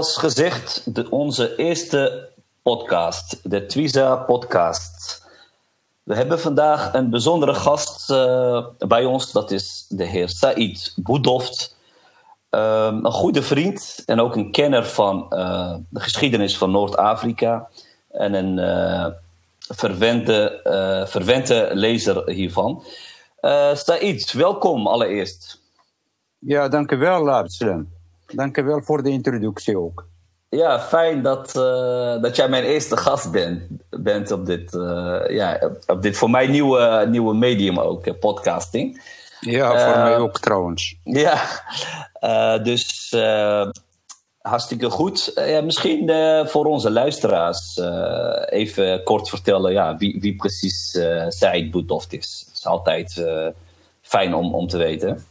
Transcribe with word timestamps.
Zoals 0.00 0.16
gezegd, 0.16 0.94
de, 0.94 1.10
onze 1.10 1.56
eerste 1.56 2.28
podcast, 2.62 3.50
de 3.50 3.66
Twiza 3.66 4.16
podcast. 4.16 5.22
We 6.02 6.14
hebben 6.14 6.40
vandaag 6.40 6.94
een 6.94 7.10
bijzondere 7.10 7.54
gast 7.54 8.10
uh, 8.10 8.66
bij 8.78 9.04
ons, 9.04 9.32
dat 9.32 9.50
is 9.50 9.86
de 9.88 10.04
heer 10.04 10.28
Said 10.28 10.92
Boudoft. 10.96 11.76
Um, 12.50 13.04
een 13.04 13.12
goede 13.12 13.42
vriend 13.42 14.02
en 14.06 14.20
ook 14.20 14.36
een 14.36 14.50
kenner 14.50 14.86
van 14.86 15.26
uh, 15.30 15.74
de 15.88 16.00
geschiedenis 16.00 16.58
van 16.58 16.70
Noord-Afrika. 16.70 17.68
En 18.10 18.34
een 18.34 18.58
uh, 18.58 19.06
verwente, 19.58 20.60
verwente 21.08 21.70
lezer 21.72 22.30
hiervan. 22.30 22.84
Said, 23.74 24.32
welkom 24.32 24.86
allereerst. 24.86 25.60
Ja, 26.38 26.68
dank 26.68 26.90
u 26.90 26.96
wel. 26.96 27.46
Dank 28.32 28.56
je 28.56 28.62
wel 28.62 28.82
voor 28.82 29.02
de 29.02 29.10
introductie 29.10 29.78
ook. 29.78 30.06
Ja, 30.48 30.80
fijn 30.80 31.22
dat, 31.22 31.54
uh, 31.56 32.22
dat 32.22 32.36
jij 32.36 32.48
mijn 32.48 32.64
eerste 32.64 32.96
gast 32.96 33.30
bent, 33.30 33.62
bent 33.90 34.30
op, 34.30 34.46
dit, 34.46 34.74
uh, 34.74 35.20
ja, 35.28 35.70
op 35.86 36.02
dit 36.02 36.16
voor 36.16 36.30
mij 36.30 36.46
nieuwe, 36.46 37.06
nieuwe 37.08 37.34
medium 37.34 37.78
ook, 37.78 38.18
podcasting. 38.18 39.02
Ja, 39.40 39.68
voor 39.68 39.96
uh, 39.96 40.02
mij 40.02 40.18
ook 40.18 40.38
trouwens. 40.38 40.96
Ja, 41.04 41.38
dus 42.62 43.16
hartstikke 44.40 44.90
goed. 44.90 45.32
Ja, 45.34 45.60
misschien 45.60 46.10
voor 46.46 46.64
onze 46.64 46.90
luisteraars 46.90 47.80
even 48.46 49.02
kort 49.02 49.28
vertellen 49.28 49.72
ja, 49.72 49.96
wie, 49.96 50.20
wie 50.20 50.36
precies 50.36 50.94
uh, 50.94 51.24
Said 51.28 51.70
Boetoft 51.70 52.12
is. 52.12 52.44
Het 52.46 52.56
is 52.56 52.66
altijd 52.66 53.26
fijn 54.02 54.34
om, 54.34 54.54
om 54.54 54.66
te 54.66 54.76
weten. 54.76 55.24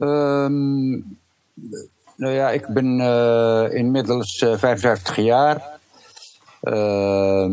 Um, 0.00 1.18
nou 2.16 2.32
ja, 2.32 2.50
ik 2.50 2.66
ben 2.66 2.98
uh, 2.98 3.66
inmiddels 3.70 4.40
uh, 4.40 4.56
55 4.56 5.16
jaar. 5.16 5.78
Uh, 6.62 7.50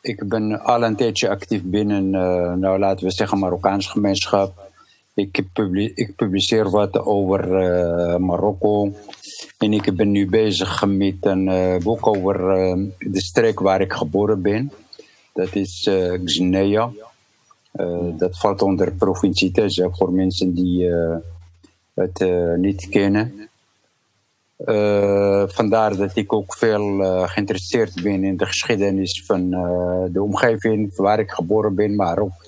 ik 0.00 0.28
ben 0.28 0.60
al 0.64 0.84
een 0.84 0.96
tijdje 0.96 1.28
actief 1.28 1.62
binnen, 1.62 2.04
uh, 2.04 2.52
nou 2.52 2.78
laten 2.78 3.06
we 3.06 3.12
zeggen, 3.12 3.38
Marokkaanse 3.38 3.90
gemeenschap. 3.90 4.72
Ik, 5.14 5.44
ik 5.94 6.16
publiceer 6.16 6.70
wat 6.70 6.98
over 6.98 7.48
Marokko. 8.20 8.92
En 9.58 9.72
ik 9.72 9.96
ben 9.96 10.10
nu 10.10 10.28
bezig 10.28 10.84
met 10.86 11.14
een 11.20 11.80
boek 11.82 12.06
over 12.06 12.36
de 12.98 13.20
streek 13.20 13.60
waar 13.60 13.80
ik 13.80 13.92
geboren 13.92 14.42
ben. 14.42 14.72
Dat 15.32 15.54
is 15.54 15.86
uh, 15.90 16.18
dat 18.16 18.38
valt 18.38 18.62
onder 18.62 18.92
provincie 18.92 19.52
voor 19.92 20.12
mensen 20.12 20.54
die 20.54 20.90
het 21.94 22.20
uh, 22.20 22.54
niet 22.54 22.88
kennen. 22.88 23.48
Uh, 24.66 25.42
vandaar 25.46 25.96
dat 25.96 26.16
ik 26.16 26.32
ook 26.32 26.54
veel 26.54 27.00
uh, 27.00 27.28
geïnteresseerd 27.28 28.02
ben 28.02 28.24
in 28.24 28.36
de 28.36 28.46
geschiedenis 28.46 29.24
van 29.26 29.50
de 30.12 30.22
omgeving 30.22 30.96
waar 30.96 31.18
ik 31.18 31.30
geboren 31.30 31.74
ben, 31.74 31.96
maar 31.96 32.18
ook 32.18 32.46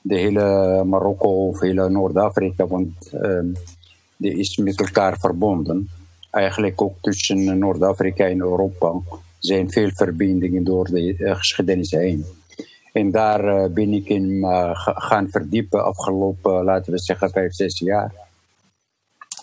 de 0.00 0.14
hele 0.14 0.84
Marokko 0.84 1.48
of 1.48 1.60
hele 1.60 1.88
Noord-Afrika, 1.88 2.66
want 2.66 3.10
die 4.16 4.38
is 4.38 4.56
met 4.56 4.80
elkaar 4.80 5.18
verbonden. 5.18 5.88
Eigenlijk 6.30 6.82
ook 6.82 6.96
tussen 7.00 7.58
Noord-Afrika 7.58 8.24
en 8.24 8.40
Europa 8.40 8.92
zijn 9.38 9.70
veel 9.70 9.90
verbindingen 9.94 10.64
door 10.64 10.84
de 10.84 11.14
geschiedenis 11.16 11.90
heen. 11.90 12.24
En 12.92 13.10
daar 13.10 13.70
ben 13.70 13.92
ik 13.92 14.08
in 14.08 14.44
gaan 14.82 15.28
verdiepen 15.30 15.84
afgelopen, 15.84 16.64
laten 16.64 16.92
we 16.92 16.98
zeggen, 16.98 17.30
vijf, 17.30 17.54
zes 17.54 17.78
jaar. 17.78 18.27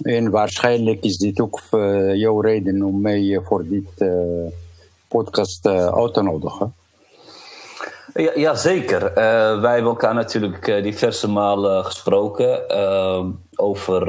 En 0.01 0.29
waarschijnlijk 0.29 1.03
is 1.03 1.17
dit 1.17 1.39
ook 1.39 1.61
uh, 1.71 2.15
jouw 2.15 2.39
reden 2.39 2.83
om 2.83 3.01
mij 3.01 3.39
voor 3.43 3.67
dit 3.67 3.89
uh, 3.97 4.11
podcast 5.07 5.65
uit 5.67 6.13
te 6.13 6.21
nodigen. 6.21 6.73
Ja, 8.13 8.31
ja 8.35 8.55
zeker. 8.55 9.13
wij 9.61 9.73
hebben 9.73 9.91
elkaar 9.91 10.13
natuurlijk 10.13 10.83
diverse 10.83 11.29
malen 11.29 11.85
gesproken 11.85 12.69
over 13.55 14.07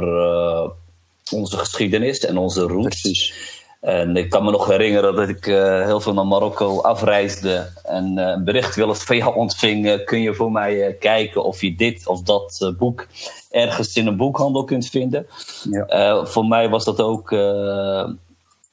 onze 1.32 1.56
geschiedenis 1.56 2.24
en 2.24 2.36
onze 2.38 2.60
roots. 2.60 3.00
Precies. 3.00 3.55
En 3.80 4.16
ik 4.16 4.30
kan 4.30 4.44
me 4.44 4.50
nog 4.50 4.66
herinneren 4.66 5.14
dat 5.14 5.28
ik 5.28 5.44
heel 5.84 6.00
veel 6.00 6.14
naar 6.14 6.26
Marokko 6.26 6.80
afreisde 6.80 7.70
en 7.84 8.16
een 8.16 8.44
bericht 8.44 8.74
wil 8.74 8.94
van 8.94 9.16
jou 9.16 9.36
ontving. 9.44 10.04
kun 10.04 10.20
je 10.20 10.34
voor 10.34 10.52
mij 10.52 10.96
kijken 11.00 11.44
of 11.44 11.60
je 11.60 11.74
dit 11.74 12.06
of 12.06 12.22
dat 12.22 12.72
boek 12.78 13.06
ergens 13.50 13.96
in 13.96 14.06
een 14.06 14.16
boekhandel 14.16 14.64
kunt 14.64 14.88
vinden. 14.88 15.26
Ja. 15.70 16.24
Voor 16.24 16.46
mij 16.46 16.68
was 16.68 16.84
dat 16.84 17.00
ook 17.00 17.30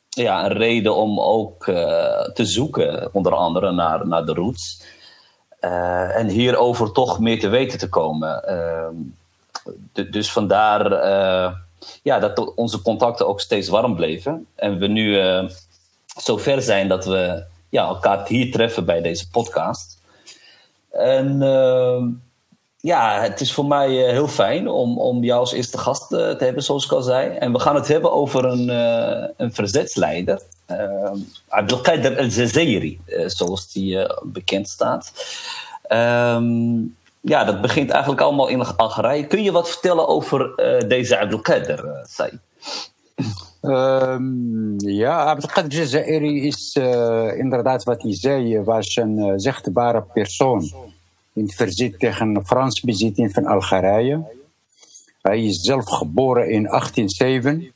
ja, 0.10 0.46
een 0.46 0.58
reden 0.58 0.96
om 0.96 1.20
ook 1.20 1.64
te 2.34 2.46
zoeken, 2.46 3.10
onder 3.14 3.34
andere 3.34 3.72
naar, 3.72 4.08
naar 4.08 4.26
de 4.26 4.34
roots. 4.34 4.82
en 6.16 6.28
hierover 6.28 6.92
toch 6.92 7.20
meer 7.20 7.40
te 7.40 7.48
weten 7.48 7.80
te 7.80 7.90
komen. 7.90 8.44
Ehm, 8.48 8.96
dus 10.12 10.32
vandaar 10.32 10.92
ja, 12.04 12.20
dat 12.20 12.54
onze 12.56 12.82
contacten 12.82 13.28
ook 13.28 13.42
steeds 13.42 13.70
warm 13.70 13.96
bleven. 13.96 14.48
En 14.56 14.80
we 14.80 14.88
nu 14.88 15.20
zover 16.18 16.62
zijn 16.62 16.88
dat 16.88 17.06
we 17.06 17.44
ja, 17.70 17.88
elkaar 17.88 18.28
hier 18.28 18.52
treffen 18.52 18.86
bij 18.86 19.02
deze 19.02 19.30
podcast. 19.30 19.98
En 20.92 21.42
ehm, 21.42 22.08
ja, 22.78 23.22
het 23.22 23.42
is 23.42 23.54
voor 23.54 23.66
mij 23.66 24.06
eh, 24.06 24.12
heel 24.12 24.28
fijn 24.28 24.68
om, 24.68 25.00
om 25.00 25.24
jou 25.24 25.40
als 25.40 25.54
eerste 25.54 25.78
gast 25.78 26.12
eh, 26.12 26.30
te 26.30 26.44
hebben, 26.44 26.64
zoals 26.64 26.86
ik 26.86 26.92
al 26.92 27.02
zei. 27.02 27.38
En 27.38 27.52
we 27.52 27.60
gaan 27.60 27.76
het 27.76 27.88
hebben 27.88 28.12
over 28.12 28.46
een, 28.46 28.70
uh, 28.70 29.28
een 29.38 29.54
verzetsleider. 29.54 30.42
Uh, 30.72 31.12
Abdelkader 31.48 32.18
el-Zazairi, 32.18 33.00
zoals 33.26 33.72
die 33.72 34.08
bekend 34.24 34.70
staat. 34.70 35.14
Um, 35.90 36.96
ja, 37.26 37.44
dat 37.44 37.62
begint 37.62 37.90
eigenlijk 37.90 38.22
allemaal 38.22 38.48
in 38.48 38.62
Algerije. 38.62 39.28
Kun 39.28 39.44
je 39.44 39.52
wat 39.52 39.70
vertellen 39.70 40.08
over 40.08 40.54
deze 40.88 41.20
Abdelkader, 41.20 41.86
uh, 41.86 41.92
Said? 42.04 42.34
Um, 43.62 44.76
ja, 44.78 45.24
Abdelkader 45.24 45.72
Jazairi 45.72 46.48
is 46.48 46.76
inderdaad 47.36 47.84
wat 47.84 48.02
hij 48.02 48.16
zei, 48.16 48.62
was 48.62 48.96
een 48.96 49.40
zichtbare 49.40 50.02
persoon 50.02 50.72
in 51.34 51.50
verzet 51.50 52.00
tegen 52.00 52.46
Frans 52.46 52.82
bezitting 52.82 53.34
van 53.34 53.46
Algerije. 53.46 54.22
Hij 55.22 55.44
is 55.44 55.62
zelf 55.62 55.86
geboren 55.86 56.50
in 56.50 56.64
1807 56.64 57.74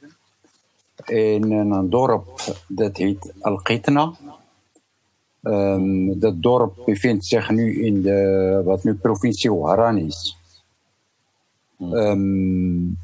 in 1.06 1.52
een 1.52 1.90
dorp 1.90 2.28
dat 2.68 2.98
heet 2.98 3.34
Al-Qitna. 3.40 4.14
Um, 5.48 6.20
dat 6.20 6.42
dorp 6.42 6.76
bevindt 6.86 7.26
zich 7.26 7.50
nu 7.50 7.86
in 7.86 8.02
de, 8.02 8.62
wat 8.66 8.84
nu 8.84 8.96
provincie 8.96 9.52
Wuhan 9.52 9.98
is. 9.98 10.38
Um, 11.80 12.98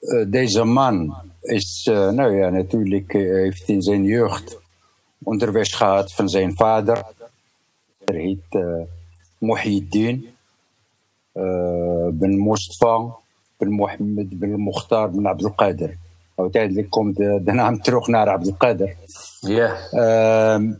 uh, 0.00 0.24
deze 0.26 0.64
man 0.64 1.14
is, 1.40 1.88
uh, 1.90 2.10
nou 2.10 2.36
ja, 2.36 2.48
natuurlijk 2.48 3.14
eh, 3.14 3.20
heeft 3.20 3.68
in 3.68 3.82
zijn 3.82 4.04
jeugd 4.04 4.58
onderwijs 5.22 5.74
gehad 5.74 6.12
van 6.12 6.28
zijn 6.28 6.56
vader. 6.56 7.02
Hij 8.04 8.16
heet 8.16 8.62
uh, 8.62 8.82
Muhyiddin, 9.38 10.28
Ben 12.12 12.42
Mustafa, 12.44 13.14
Ben 13.56 13.70
Mohammed, 13.70 14.38
Ben 14.38 14.62
Mukhtar, 14.62 15.10
Ben 15.10 15.26
Abdul 15.26 15.52
Qadir. 15.52 15.96
Uiteindelijk 16.34 16.90
komt 16.90 17.16
de, 17.16 17.40
de 17.44 17.52
naam 17.52 17.82
terug 17.82 18.06
naar 18.06 18.28
Abdul 18.28 18.54
Qadir. 18.54 18.96
Ja. 19.40 19.76
Yeah 19.90 20.72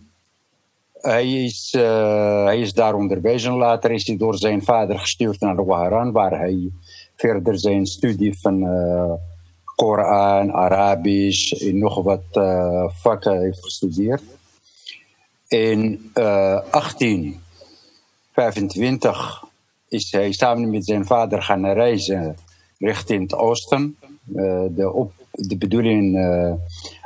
hij, 1.03 1.45
is, 1.45 1.75
uh, 1.77 2.45
hij 2.45 2.61
is 2.61 2.73
daar 2.73 2.95
onderwezen. 2.95 3.53
Later 3.53 3.91
is 3.91 4.07
hij 4.07 4.17
door 4.17 4.37
zijn 4.37 4.63
vader 4.63 4.99
gestuurd 4.99 5.41
naar 5.41 5.65
Waharan, 5.65 6.13
waar 6.13 6.39
hij 6.39 6.71
verder 7.17 7.59
zijn 7.59 7.87
studie 7.87 8.41
van 8.41 8.63
uh, 8.63 9.13
Koran, 9.75 10.53
Arabisch 10.53 11.53
en 11.53 11.79
nog 11.79 12.03
wat 12.03 12.25
uh, 12.33 12.85
vakken 12.89 13.41
heeft 13.41 13.63
gestudeerd. 13.63 14.23
In 15.49 16.11
18 16.71 17.41
25 18.33 19.45
is 19.89 20.13
hij 20.13 20.33
samen 20.33 20.71
met 20.71 20.85
zijn 20.85 21.07
vader 21.07 21.43
gaan 21.43 21.67
reizen 21.67 22.37
richting 22.79 23.23
het 23.23 23.35
oosten. 23.35 23.97
De 24.25 25.07
de 25.31 25.57
bedoeling 25.57 26.19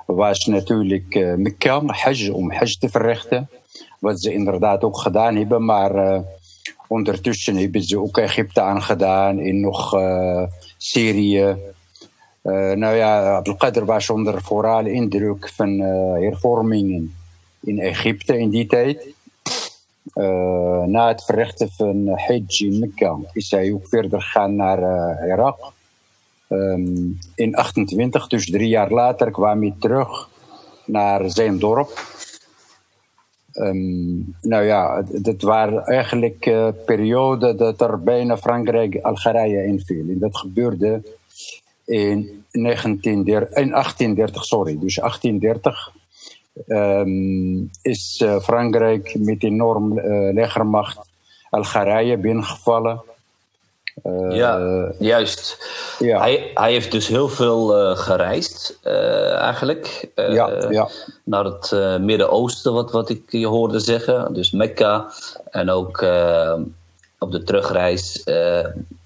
was 0.06 0.46
natuurlijk 0.46 1.34
Mekka, 1.36 1.82
Hajj, 1.86 2.28
om 2.28 2.52
Hajj 2.52 2.76
te 2.78 2.88
verrichten. 2.88 3.48
Wat 3.98 4.20
ze 4.20 4.32
inderdaad 4.32 4.84
ook 4.84 4.98
gedaan 4.98 5.36
hebben, 5.36 5.64
maar 5.64 6.22
ondertussen 6.88 7.56
hebben 7.56 7.82
ze 7.82 8.00
ook 8.00 8.18
Egypte 8.18 8.60
aangedaan 8.60 9.38
en 9.38 9.60
nog 9.60 9.94
Syrië. 10.76 11.56
nou 12.74 12.94
ja, 12.94 13.36
Abdelkader 13.36 13.84
was 13.84 14.10
onder 14.10 14.42
vooral 14.42 14.86
indruk 14.86 15.52
van 15.54 15.78
hervormingen 16.20 17.14
in 17.60 17.78
Egypte 17.78 18.38
in 18.38 18.50
die 18.50 18.66
tijd. 18.66 19.14
Na 20.86 21.08
het 21.08 21.24
verrichten 21.24 21.70
van 21.70 22.08
Hajj 22.08 22.64
in 22.64 22.78
Mekka 22.78 23.16
is 23.32 23.50
hij 23.50 23.72
ook 23.72 23.88
verder 23.88 24.22
gegaan 24.22 24.56
naar 24.56 24.78
Irak. 25.26 25.74
Um, 26.48 27.18
in 27.34 27.54
28, 27.54 28.26
dus 28.26 28.50
drie 28.50 28.68
jaar 28.68 28.90
later, 28.90 29.30
kwam 29.30 29.60
hij 29.60 29.74
terug 29.78 30.28
naar 30.84 31.30
zijn 31.30 31.58
dorp. 31.58 32.15
Um, 33.58 34.34
nou 34.40 34.64
ja, 34.64 35.04
dat 35.12 35.42
waren 35.42 35.84
eigenlijk 35.84 36.46
uh, 36.46 36.68
perioden 36.84 37.56
dat 37.56 37.80
er 37.80 38.02
bijna 38.02 38.36
Frankrijk 38.36 38.98
Algerije 39.02 39.64
inviel. 39.64 40.08
En 40.08 40.18
dat 40.18 40.36
gebeurde 40.36 41.02
in, 41.84 42.44
1930, 42.50 43.56
in 43.56 43.70
1830, 43.70 44.44
sorry, 44.44 44.78
dus 44.78 44.94
1830 44.94 45.92
um, 46.66 47.70
is 47.82 48.20
uh, 48.24 48.40
Frankrijk 48.40 49.14
met 49.18 49.42
enorm 49.42 49.98
uh, 49.98 50.32
legermacht 50.32 50.98
Algerije 51.50 52.16
binnengevallen. 52.16 53.02
Ja, 54.28 54.60
juist. 54.98 55.58
Ja. 55.98 56.18
Hij, 56.18 56.50
hij 56.54 56.72
heeft 56.72 56.90
dus 56.90 57.08
heel 57.08 57.28
veel 57.28 57.94
gereisd, 57.96 58.78
eigenlijk. 59.38 60.08
ja, 60.14 60.70
ja. 60.70 60.88
Naar 61.24 61.44
het 61.44 62.00
Midden-Oosten, 62.00 62.72
wat, 62.72 62.92
wat 62.92 63.08
ik 63.08 63.22
je 63.28 63.46
hoorde 63.46 63.78
zeggen. 63.78 64.34
Dus 64.34 64.50
Mekka. 64.50 65.12
En 65.50 65.70
ook 65.70 66.04
op 67.18 67.32
de 67.32 67.42
terugreis 67.44 68.24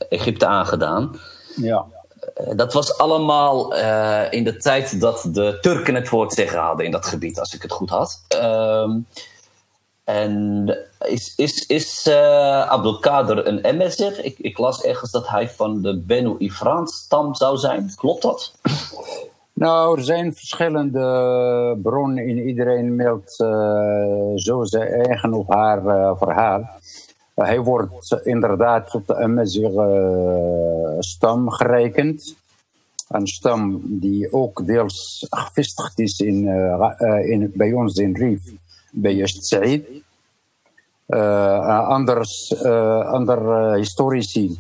Egypte 0.08 0.46
aangedaan. 0.46 1.20
Ja. 1.56 1.87
Eh, 2.34 2.56
dat 2.56 2.72
was 2.72 2.98
allemaal 2.98 3.76
uh, 3.76 4.22
in 4.31 4.44
de 4.44 4.56
tijd 4.56 5.00
dat 5.00 5.28
de 5.32 5.58
Turken 5.60 5.94
het 5.94 6.08
woord 6.08 6.32
zeggen 6.32 6.58
hadden 6.58 6.87
in 6.87 6.92
dat 6.92 7.06
gebied, 7.06 7.38
als 7.38 7.54
ik 7.54 7.62
het 7.62 7.72
goed 7.72 7.90
had. 7.90 8.20
Uh, 8.34 8.94
en 10.11 10.69
is, 11.07 11.35
is, 11.37 11.67
is 11.67 12.07
uh, 12.09 12.69
Abdelkader 12.69 13.47
een 13.47 13.62
Emmezer? 13.62 14.25
Ik, 14.25 14.39
ik 14.39 14.59
las 14.59 14.83
ergens 14.83 15.11
dat 15.11 15.29
hij 15.29 15.49
van 15.49 15.83
de 15.83 15.99
Benu 15.99 16.35
Ifran 16.39 16.87
stam 16.87 17.35
zou 17.35 17.57
zijn. 17.57 17.93
Klopt 17.97 18.23
dat? 18.23 18.53
Nou, 19.53 19.99
er 19.99 20.05
zijn 20.05 20.35
verschillende 20.35 21.79
bronnen 21.83 22.27
in 22.27 22.39
iedereen 22.39 22.97
meldt 22.97 23.41
uh, 23.41 23.49
zo 24.35 24.65
zijn 24.65 24.89
eigen 24.89 25.35
of 25.35 25.49
haar 25.49 25.85
uh, 25.85 26.12
verhaal. 26.17 26.69
hij 27.35 27.61
wordt 27.61 28.21
inderdaad 28.23 28.91
tot 28.91 29.07
de 29.07 29.15
Emmezer 29.15 29.73
stam 30.99 31.51
gerekend. 31.51 32.35
Een 33.09 33.27
stam 33.27 33.81
die 33.85 34.33
ook 34.33 34.67
deels 34.67 35.27
gevestigd 35.31 35.99
is 35.99 36.21
in, 36.21 36.47
in, 37.25 37.53
bij 37.55 37.73
ons 37.73 37.97
in 37.97 38.17
Rif, 38.17 38.43
bij 38.90 39.26
Said. 39.26 39.82
Uh, 41.06 41.88
anders, 41.88 42.50
uh, 42.50 43.12
andere 43.12 43.76
historici 43.76 44.58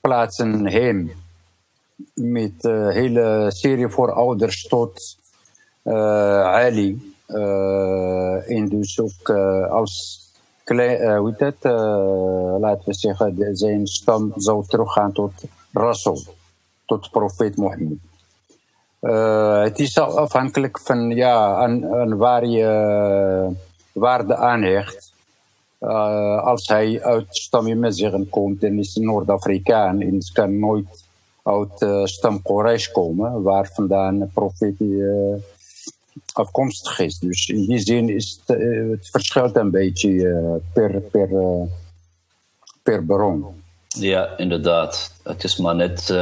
plaatsen 0.00 0.66
hem 0.66 1.12
met 2.14 2.62
hele 2.92 3.46
serie 3.48 3.88
voorouders 3.88 4.66
tot 4.66 5.16
Ali. 5.82 7.14
en 8.46 8.68
dus 8.68 9.00
ook 9.00 9.30
als 9.70 10.24
klein, 10.64 11.16
hoe 11.16 11.34
dat, 11.38 11.54
laten 12.60 12.84
we 12.84 12.94
zeggen, 12.94 13.56
zijn 13.56 13.86
stam 13.86 14.32
zou 14.36 14.66
teruggaan 14.66 15.12
tot 15.12 15.32
Rasul, 15.72 16.22
tot 16.86 17.10
profeet 17.10 17.56
Mohammed. 17.56 17.98
Uh, 19.00 19.62
het 19.62 19.78
is 19.78 19.98
afhankelijk 19.98 20.78
van 20.78 21.10
ja, 21.10 21.54
aan, 21.54 21.94
aan 21.94 22.16
waar 22.16 22.44
je 22.46 23.50
waarde 23.92 24.36
aanhecht. 24.36 25.12
Uh, 25.80 26.42
als 26.42 26.68
hij 26.68 27.02
uit 27.02 27.26
stam 27.28 27.92
zeggen 27.92 28.28
komt 28.28 28.62
en 28.62 28.78
is 28.78 28.94
Noord-Afrikaan 28.94 30.00
en 30.00 30.20
kan 30.32 30.58
nooit 30.58 31.04
uit 31.42 32.08
stam 32.08 32.42
Quraysh 32.42 32.90
komen, 32.90 33.42
waar 33.42 33.70
vandaan 33.72 34.18
de 34.18 34.26
profeet 34.34 34.82
afkomstig 36.32 36.98
is. 36.98 37.18
Dus 37.18 37.48
in 37.48 37.66
die 37.66 37.78
zin 37.78 38.08
is 38.08 38.40
het, 38.46 39.08
verschilt 39.10 39.56
een 39.56 39.70
beetje 39.70 40.60
per, 40.72 41.00
per, 41.00 41.28
per 42.82 43.04
bron. 43.04 43.44
Ja, 43.88 44.36
inderdaad. 44.36 45.12
Het 45.22 45.44
is 45.44 45.56
maar 45.56 45.74
net 45.74 46.14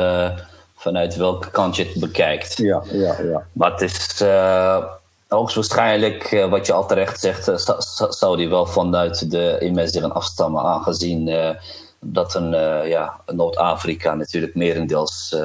vanuit 0.84 1.16
welke 1.16 1.50
kant 1.50 1.76
je 1.76 1.84
het 1.84 2.00
bekijkt. 2.00 2.56
Ja, 2.56 2.82
ja, 2.92 3.16
ja. 3.22 3.46
Maar 3.52 3.70
het 3.70 3.80
is 3.80 4.20
uh, 4.22 4.84
hoogstwaarschijnlijk, 5.28 6.32
uh, 6.32 6.50
wat 6.50 6.66
je 6.66 6.72
al 6.72 6.86
terecht 6.86 7.20
zegt, 7.20 7.50
zou 8.08 8.36
die 8.36 8.48
wel 8.48 8.66
vanuit 8.66 9.30
de 9.30 9.58
Imezeren 9.60 10.12
afstammen, 10.12 10.62
aangezien 10.62 11.30
dat 12.00 12.34
een 12.34 12.50
ja, 12.88 13.20
Noord-Afrika 13.26 14.14
natuurlijk 14.14 14.54
merendeels 14.54 15.36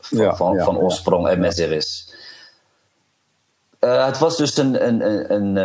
van, 0.00 0.18
ja, 0.18 0.36
van, 0.36 0.54
ja, 0.54 0.64
van, 0.64 0.78
oorsprong 0.78 1.26
ja. 1.26 1.32
Emezer 1.32 1.72
is. 1.72 2.14
het 3.78 4.18
was 4.18 4.36
dus 4.36 4.56
een, 4.56 4.86
een, 4.86 5.32
een, 5.32 5.56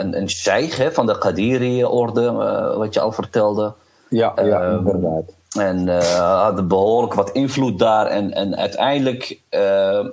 een, 0.00 0.16
een 0.16 0.30
sheikh 0.30 0.76
hè, 0.76 0.92
van 0.92 1.06
de 1.06 1.18
Qadiri-orde, 1.18 2.32
wat 2.76 2.94
je 2.94 3.00
al 3.00 3.12
vertelde. 3.12 3.72
Ja, 4.08 4.32
ja 4.36 4.62
ehm, 4.62 4.76
inderdaad. 4.76 5.35
En 5.58 5.86
uh, 5.86 6.00
hadden 6.42 6.68
behoorlijk 6.68 7.14
wat 7.14 7.30
invloed 7.30 7.78
daar. 7.78 8.06
En, 8.06 8.32
en 8.32 8.56
uiteindelijk 8.56 9.40
uh, 9.50 10.06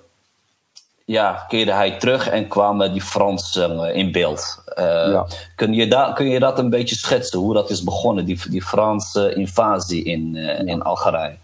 ja, 1.05 1.45
keerde 1.47 1.73
hij 1.73 1.97
terug 1.99 2.29
en 2.29 2.47
kwamen 2.47 2.91
die 2.91 3.01
Fransen 3.01 3.71
uh, 3.71 3.95
in 3.95 4.11
beeld. 4.11 4.61
Ja. 4.75 5.25
kun, 5.55 5.73
je 5.73 5.87
da 5.87 6.11
kun 6.11 6.29
je 6.29 6.39
dat 6.39 6.59
een 6.59 6.69
beetje 6.69 6.95
schetsen, 6.95 7.39
hoe 7.39 7.53
dat 7.53 7.69
is 7.69 7.83
begonnen, 7.83 8.25
die, 8.25 8.49
die 8.49 8.63
Franse 8.63 9.33
invasie 9.35 10.03
in, 10.03 10.35
in 10.65 10.81
Algerije? 10.81 11.35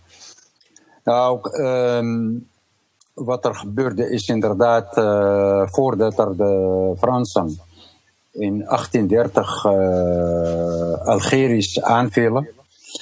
Nou, 1.03 1.61
um, 1.63 2.47
wat 3.13 3.45
er 3.45 3.55
gebeurde 3.55 4.09
is 4.09 4.27
inderdaad, 4.27 4.93
voordat 5.71 6.19
er 6.19 6.37
de 6.37 6.93
Fransen 6.97 7.59
in 8.31 8.65
1830 8.65 9.63
uh, 9.63 11.07
Algerisch 11.07 11.81
aanvielen, 11.81 12.49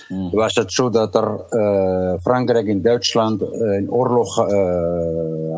mm. 0.10 0.29
was 0.32 0.56
het 0.56 0.74
zo 0.74 0.89
dat 0.89 1.15
er 1.15 1.39
uh, 1.50 2.13
Frankrijk 2.22 2.67
en 2.67 2.82
Duitsland 2.82 3.41
uh, 3.41 3.77
in 3.77 3.91
oorlog 3.91 4.50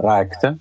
raakte. 0.01 0.57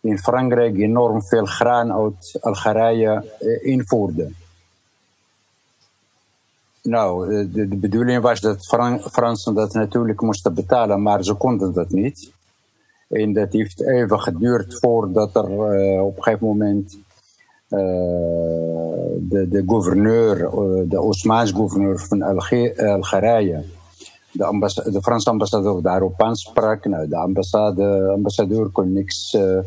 In 0.00 0.18
Frankrijk 0.18 0.76
enorm 0.76 1.22
veel 1.22 1.44
graan 1.44 1.92
uit 1.92 2.36
Algerije 2.40 3.24
invoerde. 3.62 4.30
Nou, 6.82 7.28
de, 7.50 7.66
bedoeling 7.66 8.22
was 8.22 8.40
dat 8.40 8.66
Fran 8.66 9.00
Fransen 9.00 9.54
dat 9.54 9.72
natuurlijk 9.72 10.20
moesten 10.20 10.54
betalen, 10.54 11.02
maar 11.02 11.24
ze 11.24 11.34
konden 11.34 11.72
dat 11.72 11.90
niet. 11.90 12.32
En 13.08 13.32
dat 13.32 13.52
heeft 13.52 13.86
even 13.86 14.20
geduurd 14.20 14.78
voordat 14.80 15.36
er 15.36 15.48
op 16.00 16.16
een 16.16 16.22
gegeven 16.22 16.46
moment 16.46 16.92
eh, 16.92 17.11
de, 17.72 19.48
de 19.48 19.62
gouverneur, 19.66 20.44
eh, 20.44 20.88
de 20.88 21.00
Osmaans 21.00 21.50
gouverneur 21.50 21.98
van 21.98 22.22
Algerije, 22.22 23.64
de, 24.32 24.90
de 24.92 25.02
Franse 25.02 25.30
ambassadeur 25.30 25.82
daarop 25.82 26.22
aansprak. 26.22 26.84
Nou, 26.84 27.08
de 27.08 27.16
ambassade, 27.16 28.08
ambassadeur 28.14 28.68
kon 28.68 28.92
niks 28.92 29.32
uh, 29.32 29.58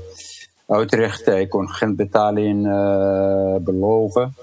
uitrichten, 0.68 1.34
hij 1.34 1.48
kon 1.48 1.70
geen 1.70 1.96
betaling 1.96 2.68
uh, 2.68 3.56
beloven. 3.56 4.34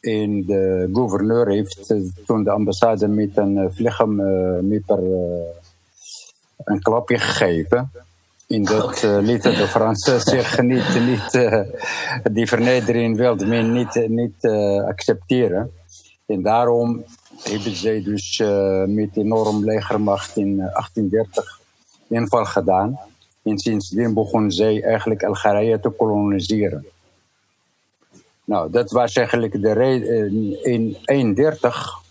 En 0.00 0.44
de 0.46 0.90
gouverneur 0.92 1.48
heeft 1.48 1.94
toen 2.26 2.44
de 2.44 2.50
ambassade 2.50 3.08
met 3.08 3.36
een 3.36 3.72
vliegem 3.72 4.20
een 6.64 6.82
klapje 6.82 7.18
gegeven. 7.18 7.90
In 8.48 8.64
dat 8.64 9.02
uh, 9.02 9.40
de 9.42 9.66
Fransen 9.68 10.20
zich 10.34 10.62
niet, 10.62 11.00
niet 11.00 11.34
uh, 11.34 11.60
die 12.32 12.46
vernedering 12.46 13.16
wilde 13.16 13.46
men 13.46 13.72
niet, 13.72 14.08
niet 14.08 14.44
uh, 14.44 14.84
accepteren. 14.84 15.72
En 16.26 16.42
daarom 16.42 17.04
hebben 17.42 17.76
zij 17.76 18.02
dus 18.02 18.42
met 18.86 19.16
enorm 19.16 19.64
legermacht 19.64 20.36
in 20.36 20.56
1830 20.56 21.60
inval 22.08 22.44
gedaan. 22.44 22.98
En 23.42 23.58
sindsdien 23.58 24.14
begonnen 24.14 24.52
zij 24.52 24.82
eigenlijk 24.82 25.24
Algerije 25.24 25.80
te 25.80 25.88
koloniseren. 25.88 26.86
Nou, 28.44 28.70
dat 28.70 28.90
was 28.90 29.12
eigenlijk 29.12 29.62
de 29.62 29.72
reden. 29.72 30.26
In 30.62 30.96
1931 31.02 32.06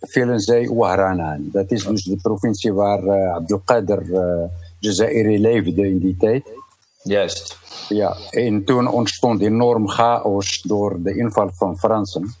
vielen 0.00 0.40
zij 0.40 0.68
Wahran 0.68 1.20
aan. 1.20 1.48
Dat 1.52 1.70
is 1.70 1.84
dus 1.84 2.02
de 2.02 2.16
provincie 2.22 2.72
waar 2.72 3.30
Abdelkader 3.30 4.02
Jazairi 4.78 5.40
leefde 5.40 5.88
in 5.88 5.98
die 5.98 6.16
tijd. 6.16 6.44
Juist. 7.02 7.58
Ja, 7.88 8.16
en 8.30 8.64
toen 8.64 8.88
ontstond 8.88 9.40
enorm 9.40 9.88
chaos 9.88 10.62
door 10.62 11.02
de 11.02 11.16
inval 11.16 11.50
van 11.52 11.78
Fransen. 11.78 12.34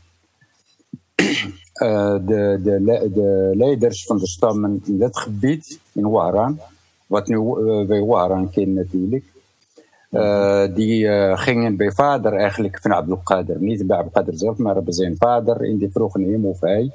Uh, 1.82 2.14
de, 2.26 2.60
de, 2.62 3.10
de 3.14 3.52
leiders 3.54 4.04
van 4.04 4.18
de 4.18 4.26
stammen 4.26 4.82
in 4.84 4.98
dat 4.98 5.18
gebied, 5.18 5.78
in 5.92 6.10
Waran, 6.10 6.60
wat 7.06 7.28
nu 7.28 7.36
uh, 7.36 7.86
wij 7.86 8.00
Waran 8.00 8.50
kennen 8.50 8.74
natuurlijk, 8.74 9.24
uh, 9.24 9.33
die 10.74 11.08
gingen 11.36 11.76
bij 11.76 11.90
vader 11.90 12.32
eigenlijk 12.32 12.78
van 12.80 12.92
Abdul 12.92 13.20
Qadir. 13.24 13.56
Niet 13.60 13.86
bij 13.86 13.96
Abdul 13.96 14.12
Qadir 14.12 14.38
zelf, 14.38 14.56
maar 14.56 14.82
bij 14.82 14.92
zijn 14.92 15.16
vader 15.18 15.64
in 15.64 15.78
die 15.78 15.90
vroege 15.92 16.18
neem 16.18 16.46
of 16.46 16.60
hij. 16.60 16.90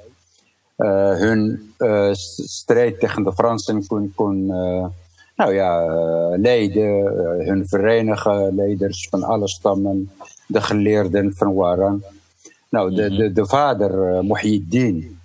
hun 1.18 1.72
strijd 2.46 3.00
tegen 3.00 3.24
de 3.24 3.34
Fransen 3.34 3.88
kon, 3.88 4.12
kon 4.16 4.46
nou 5.36 5.54
ja, 5.54 5.86
leiden, 6.38 6.88
hun 7.46 7.68
verenigen, 7.68 8.56
leiders 8.56 9.08
van 9.10 9.24
alle 9.24 9.48
stammen, 9.48 10.12
de 10.48 10.62
geleerden 10.62 11.34
van 11.36 11.54
Waran. 11.54 12.04
Nou, 12.70 12.96
de, 12.96 13.10
de, 13.10 13.32
de 13.32 13.46
vader, 13.46 14.14
uh, 14.14 14.20
Muhyiddin, 14.22 15.18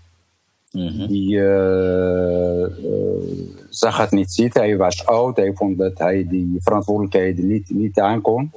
mm 0.71 1.07
die 1.07 1.37
uh, 1.37 2.61
uh, 2.61 2.69
zag 3.76 3.97
het 3.97 4.11
niet 4.11 4.33
zitten. 4.33 4.62
Hij 4.62 4.76
was 4.76 5.07
oud, 5.07 5.37
hij 5.37 5.52
vond 5.54 5.78
dat 5.78 5.99
hij 5.99 6.26
die 6.28 6.57
verantwoordelijkheid 6.59 7.38
niet, 7.38 7.71
niet 7.71 8.00
aankon. 8.00 8.52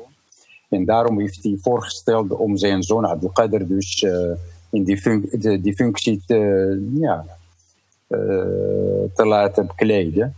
En 0.70 0.86
daarom 0.86 1.20
heeft 1.20 1.44
hij 1.44 1.58
voorgesteld 1.62 2.32
om 2.32 2.58
zijn 2.58 2.84
zoon 2.84 3.08
Abdul 3.08 3.30
Qadir 3.30 3.68
dus 3.68 4.06
in 4.70 4.84
die, 4.84 5.02
de, 5.40 5.62
die 5.62 5.76
functie 5.76 6.24
te, 6.26 6.92
ja, 6.94 7.26
te 9.14 9.26
laten 9.26 9.68
bekleden. 9.68 10.36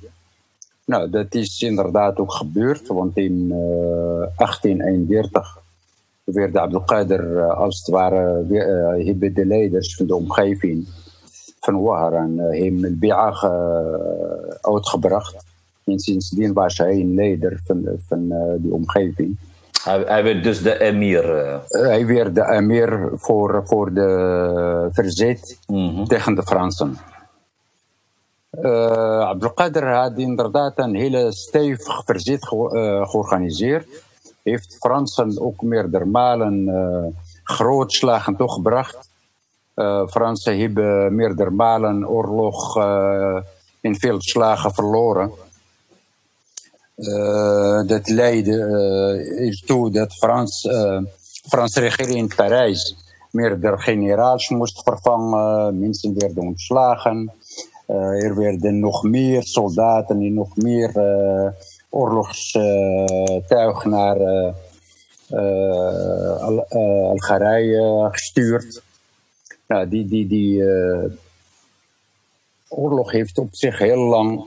Nou, 0.86 1.10
dat 1.10 1.36
is 1.36 1.62
inderdaad 1.62 2.20
ook 2.20 2.34
gebeurd, 2.34 2.88
want 2.88 3.18
in 3.18 3.48
1831 3.48 5.60
werd 6.34 6.58
Abdelkader 6.58 7.38
eh, 7.38 7.58
als 7.58 7.78
het 7.78 7.88
ware, 7.88 8.46
eh, 8.50 9.06
hebben 9.06 9.34
de 9.34 9.46
leiders 9.46 9.96
van 9.96 10.08
de 10.08 10.16
omgeving 10.16 10.88
van 11.60 11.82
Waharan 11.82 12.38
hem 12.38 12.84
het 12.84 13.00
bi'ah 13.00 13.44
uitgebracht. 14.62 15.36
En 15.84 16.00
sindsdien 16.00 16.54
was 16.54 16.78
hij 16.78 16.92
een 16.92 17.14
leider 17.14 17.60
van, 17.66 17.86
van 18.08 18.32
eh, 18.32 18.54
die 18.58 18.74
omgeving. 18.74 19.38
Hij, 19.84 20.04
hij, 20.08 20.24
werd 20.24 20.44
dus 20.44 20.62
de 20.62 20.80
emir. 20.80 21.24
hij 21.68 22.06
werd 22.06 22.36
de 22.36 22.52
emir 22.52 23.10
voor, 23.16 23.62
voor 23.66 23.94
de 23.94 24.90
verzet 24.92 25.58
mhm. 25.68 26.04
tegen 26.04 26.36
de 26.36 26.44
Fransen. 26.44 26.98
Uh, 28.62 29.20
Abdelkader 29.20 29.96
had 29.96 30.18
inderdaad 30.18 30.74
een 30.76 30.96
hele 30.96 31.32
stevig 31.32 32.04
verzet 32.06 32.46
georganiseerd 32.46 33.88
heeft 34.44 34.78
Fransen 34.80 35.42
ook 35.42 35.62
meerdere 35.62 36.06
malen 36.06 36.68
uh, 36.68 37.06
grootslagen 37.44 38.36
toegebracht. 38.36 39.09
Uh, 39.80 40.08
Fransen 40.08 40.60
hebben 40.60 41.16
meerdere 41.16 41.50
malen 41.50 42.08
oorlog 42.08 42.78
uh, 42.78 43.38
in 43.82 43.96
veel 43.96 44.22
slagen 44.22 44.74
verloren. 44.74 45.32
dat 47.88 48.10
leidde 48.10 48.58
ertoe 49.38 49.92
dat 49.92 50.14
Frans, 50.14 50.68
Franse 51.48 51.80
regering 51.80 52.18
in 52.18 52.36
Parijs 52.36 52.96
meerdere 53.32 53.78
generaals 53.78 54.50
moest 54.50 54.84
vervangen. 54.84 55.80
Mensen 55.80 56.14
werden 56.18 56.44
ontslagen. 56.44 57.32
er 57.88 58.36
werden 58.36 58.80
nog 58.80 59.04
meer 59.04 59.44
soldaten 59.44 60.22
en 60.22 60.34
nog 60.34 60.56
meer 60.56 60.92
oorlogstuig 61.90 63.84
naar 63.84 64.18
uh, 65.30 66.42
Algerije 67.10 68.08
gestuurd. 68.12 68.88
Nou, 69.70 69.90
die, 69.90 70.06
die, 70.08 70.28
die 70.28 70.64
oorlog 72.68 73.12
heeft 73.12 73.38
op 73.38 73.48
zich 73.52 73.78
heel 73.78 74.04
lang 74.04 74.44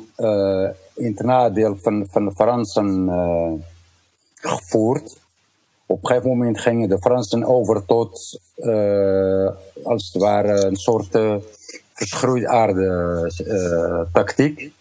in 0.94 1.14
het 1.16 1.22
nadeel 1.22 1.76
van, 1.76 2.06
van 2.10 2.24
de 2.24 2.32
Fransen 2.32 3.10
gevoerd. 4.34 5.16
Op 5.86 6.02
een 6.02 6.06
gegeven 6.06 6.28
moment 6.28 6.60
gingen 6.60 6.88
de 6.88 6.98
Fransen 6.98 7.44
over 7.44 7.84
tot, 7.84 8.40
als 9.82 10.10
het 10.12 10.22
ware, 10.22 10.64
een 10.64 10.76
soort 10.76 11.18
verschroeid 11.92 12.44
aarde 12.44 14.08
tactiek. 14.12 14.72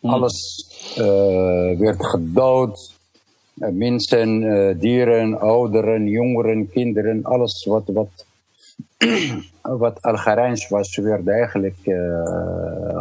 Mm. 0.00 0.10
Alles 0.10 0.66
uh, 0.98 1.78
werd 1.78 2.06
gedood. 2.06 2.92
Mensen, 3.54 4.42
uh, 4.42 4.80
dieren, 4.80 5.40
ouderen, 5.40 6.06
jongeren, 6.06 6.70
kinderen, 6.70 7.24
alles 7.24 7.64
wat, 7.64 7.82
wat, 7.86 8.26
wat 9.62 10.02
Algerijns 10.02 10.68
was, 10.68 10.96
werd 10.96 11.28
eigenlijk 11.28 11.76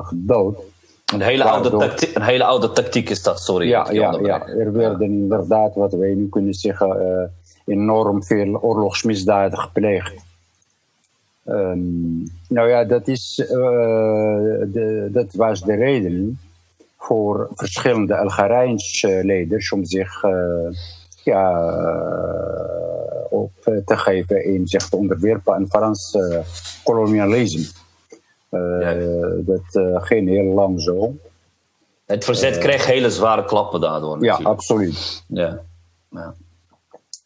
gedood. 0.03 0.57
Een 1.13 1.21
hele, 1.21 1.43
oude 1.43 1.77
tactiek, 1.77 2.15
een 2.15 2.21
hele 2.21 2.43
oude 2.43 2.71
tactiek 2.71 3.09
is 3.09 3.23
dat, 3.23 3.39
sorry. 3.39 3.67
Ja, 3.67 3.91
ja, 3.91 4.19
ja. 4.21 4.47
er 4.47 4.73
werden 4.73 5.07
inderdaad, 5.07 5.75
wat 5.75 5.93
wij 5.93 6.13
nu 6.13 6.29
kunnen 6.29 6.53
zeggen, 6.53 7.31
enorm 7.65 8.23
veel 8.23 8.61
oorlogsmisdaden 8.61 9.59
gepleegd. 9.59 10.13
Um, 11.45 12.23
nou 12.49 12.69
ja, 12.69 12.83
dat, 12.83 13.07
is, 13.07 13.35
de, 13.35 15.09
dat 15.11 15.33
was 15.33 15.61
de 15.61 15.75
reden 15.75 16.39
voor 16.97 17.47
verschillende 17.53 18.17
Algerijnse 18.17 19.21
leiders 19.23 19.71
om 19.71 19.85
zich 19.85 20.23
uh, 20.23 20.31
ja, 21.23 21.69
op 23.29 23.51
te 23.61 23.97
geven 23.97 24.43
in 24.43 24.67
zich 24.67 24.89
te 24.89 24.95
onderwerpen 24.95 25.53
aan 25.53 25.67
Frans 25.67 26.13
uh, 26.13 26.39
kolonialisme. 26.83 27.67
Ja. 28.49 28.93
Dat 29.37 30.03
ging 30.05 30.27
heel 30.27 30.53
lang 30.53 30.81
zo. 30.81 31.15
Het 32.05 32.25
verzet 32.25 32.57
kreeg 32.57 32.85
hele 32.85 33.09
zware 33.09 33.45
klappen 33.45 33.81
daardoor. 33.81 34.23
Ja, 34.23 34.39
absoluut. 34.43 35.23
Ja. 35.27 35.59
ja. 36.09 36.33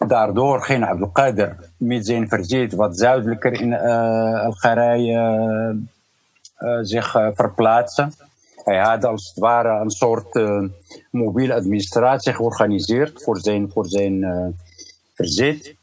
Daardoor 0.08 0.62
ging 0.62 0.86
Abdelkader 0.86 1.70
met 1.78 2.06
zijn 2.06 2.28
verzet 2.28 2.74
wat 2.74 2.98
zuidelijker 2.98 3.62
in 3.62 3.74
Algerije 4.44 5.78
zich 6.82 7.12
verplaatsen. 7.34 8.14
Hij 8.64 8.80
had 8.80 9.06
als 9.06 9.28
het 9.28 9.40
ware 9.40 9.82
een 9.82 9.92
soort 9.92 10.36
uh, 10.36 10.64
mobiele 11.12 11.54
administratie 11.54 12.34
georganiseerd 12.34 13.24
voor 13.24 13.38
zijn, 13.38 13.72
voor 13.72 13.86
zijn 13.86 14.14
uh, 14.14 14.48
verzet. 15.14 15.76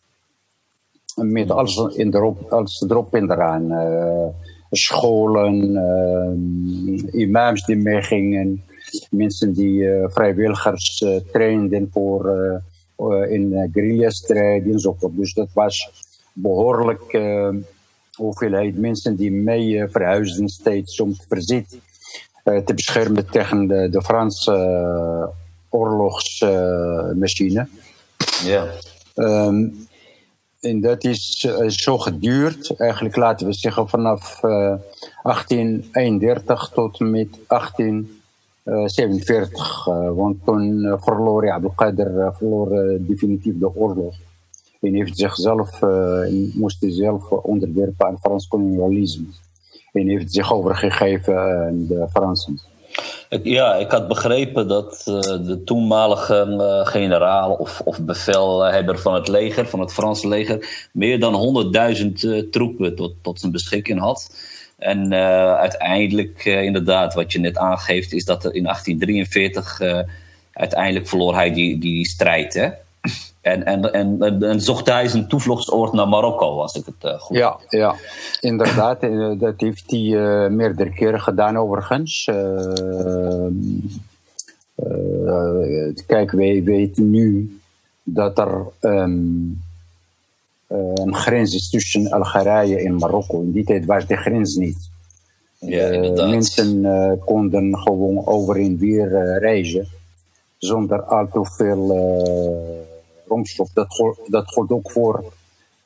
Met 1.22 1.50
alles, 1.50 1.96
in 1.96 2.14
erop, 2.14 2.52
alles 2.52 2.84
erop 2.88 3.14
en 3.14 3.30
eraan. 3.30 3.72
Uh, 3.72 4.26
scholen, 4.70 5.76
imams 7.12 7.64
die 7.64 7.76
meegingen, 7.76 8.64
mensen 9.10 9.52
die 9.52 9.86
vrijwilligers 10.08 11.04
trainden 11.32 11.88
voor 11.92 12.30
in 13.28 13.70
guerrilla-strijd 13.72 14.64
enzovoort. 14.64 15.16
Dus 15.16 15.34
dat 15.34 15.48
was 15.52 15.90
behoorlijk 16.32 17.18
hoeveelheid 18.14 18.78
mensen 18.78 19.16
die 19.16 19.32
mee 19.32 19.88
verhuisden 19.88 20.48
steeds 20.48 21.00
om 21.00 21.16
te 21.16 21.24
verzet 21.28 21.78
eh, 22.42 22.56
te 22.56 22.74
beschermen 22.74 23.30
tegen 23.30 23.66
de, 23.66 23.88
de 23.88 24.02
Franse 24.02 24.52
eh, 24.52 25.28
oorlogsmachine. 25.68 27.68
ja. 28.44 28.66
Um, 29.14 29.88
en 30.60 30.80
dat 30.80 31.04
is 31.04 31.46
uh, 31.48 31.68
zo 31.68 31.98
geduurd, 31.98 32.74
eigenlijk 32.76 33.16
laten 33.16 33.46
we 33.46 33.52
zeggen 33.52 33.88
vanaf 33.88 34.42
uh, 34.42 34.74
1831 35.22 36.70
tot 36.74 36.98
met 36.98 37.28
1847. 37.46 39.86
Uh, 39.86 40.10
want 40.12 40.44
toen 40.44 40.96
verloor 41.00 41.50
Abdelkader 41.50 42.34
verloor 42.36 42.98
definitief 43.00 43.58
de 43.58 43.74
oorlog. 43.74 44.14
En 44.80 44.94
heeft 44.94 45.18
zichzelf, 45.18 45.80
moest 46.54 46.86
zelf 46.88 47.30
onderwerpen 47.30 48.06
aan 48.06 48.18
Frans 48.18 48.48
kolonialisme 48.48 49.26
en 49.92 50.08
heeft 50.08 50.32
zich 50.32 50.52
overgegeven 50.52 51.38
aan 51.38 51.86
de 51.86 52.06
Fransen. 52.10 52.60
Ja, 53.42 53.74
ik 53.74 53.90
had 53.90 54.08
begrepen 54.08 54.68
dat 54.68 55.04
uh, 55.08 55.20
de 55.22 55.62
toenmalige 55.64 56.46
uh, 56.48 56.86
generaal 56.86 57.52
of, 57.52 57.80
of, 57.80 58.00
bevelhebber 58.00 58.98
van 58.98 59.14
het 59.14 59.28
leger, 59.28 59.66
van 59.68 59.80
het 59.80 59.92
Franse 59.92 60.28
leger, 60.28 60.88
meer 60.92 61.20
dan 61.20 61.64
100.000 61.96 62.06
uh, 62.06 62.42
troepen 62.50 62.96
tot, 62.96 63.14
tot 63.22 63.40
zijn 63.40 63.52
beschikking 63.52 64.00
had. 64.00 64.36
En 64.78 65.14
uiteindelijk, 65.58 66.44
inderdaad, 66.44 67.14
wat 67.14 67.32
je 67.32 67.38
net 67.38 67.56
aangeeft, 67.56 68.12
is 68.12 68.24
dat 68.24 68.44
in 68.44 68.62
1843 68.62 69.80
uiteindelijk 70.52 71.08
verloor 71.08 71.34
hij 71.34 71.52
die, 71.52 71.78
die 71.78 72.08
strijd. 72.08 72.54
Hè? 72.54 72.68
En, 73.40 73.64
en, 73.64 73.92
en, 73.92 74.42
en, 74.42 74.60
zocht 74.60 74.86
hij 74.86 75.08
zijn 75.08 75.28
toevluchtsoord 75.28 75.92
naar 75.92 76.08
Marokko, 76.08 76.60
als 76.60 76.74
ik 76.74 76.86
het 76.86 77.12
uh, 77.12 77.20
goed 77.20 77.36
Ja, 77.36 77.58
ja, 77.68 77.94
inderdaad. 78.40 79.00
dat 79.40 79.54
heeft 79.56 79.90
hij 79.90 80.00
uh, 80.00 80.48
meerdere 80.48 80.90
keren 80.90 81.20
gedaan, 81.20 81.56
overigens. 81.56 82.24
kijk, 86.06 86.30
wij 86.30 86.62
weten 86.62 87.10
nu 87.10 87.60
dat 88.02 88.38
er 88.38 88.66
um, 88.80 89.62
een 90.68 91.14
grens 91.14 91.54
is 91.54 91.70
tussen 91.70 92.10
Algerije 92.10 92.78
en 92.78 92.94
Marokko. 92.94 93.40
In 93.40 93.52
die 93.52 93.64
tijd 93.64 93.84
was 93.84 94.06
de 94.06 94.16
grens 94.16 94.56
niet. 94.56 94.88
Ja, 95.58 96.12
mensen 96.26 97.18
konden 97.24 97.78
gewoon 97.78 98.26
over 98.26 98.56
en 98.56 98.78
weer 98.78 99.38
reizen 99.38 99.88
zonder 100.58 101.02
al 101.02 101.28
te 101.32 101.44
veel 101.44 101.90
bromstof. 103.30 103.70
Dat, 103.72 104.16
dat 104.26 104.48
gold 104.48 104.70
ook 104.70 104.90
voor 104.90 105.24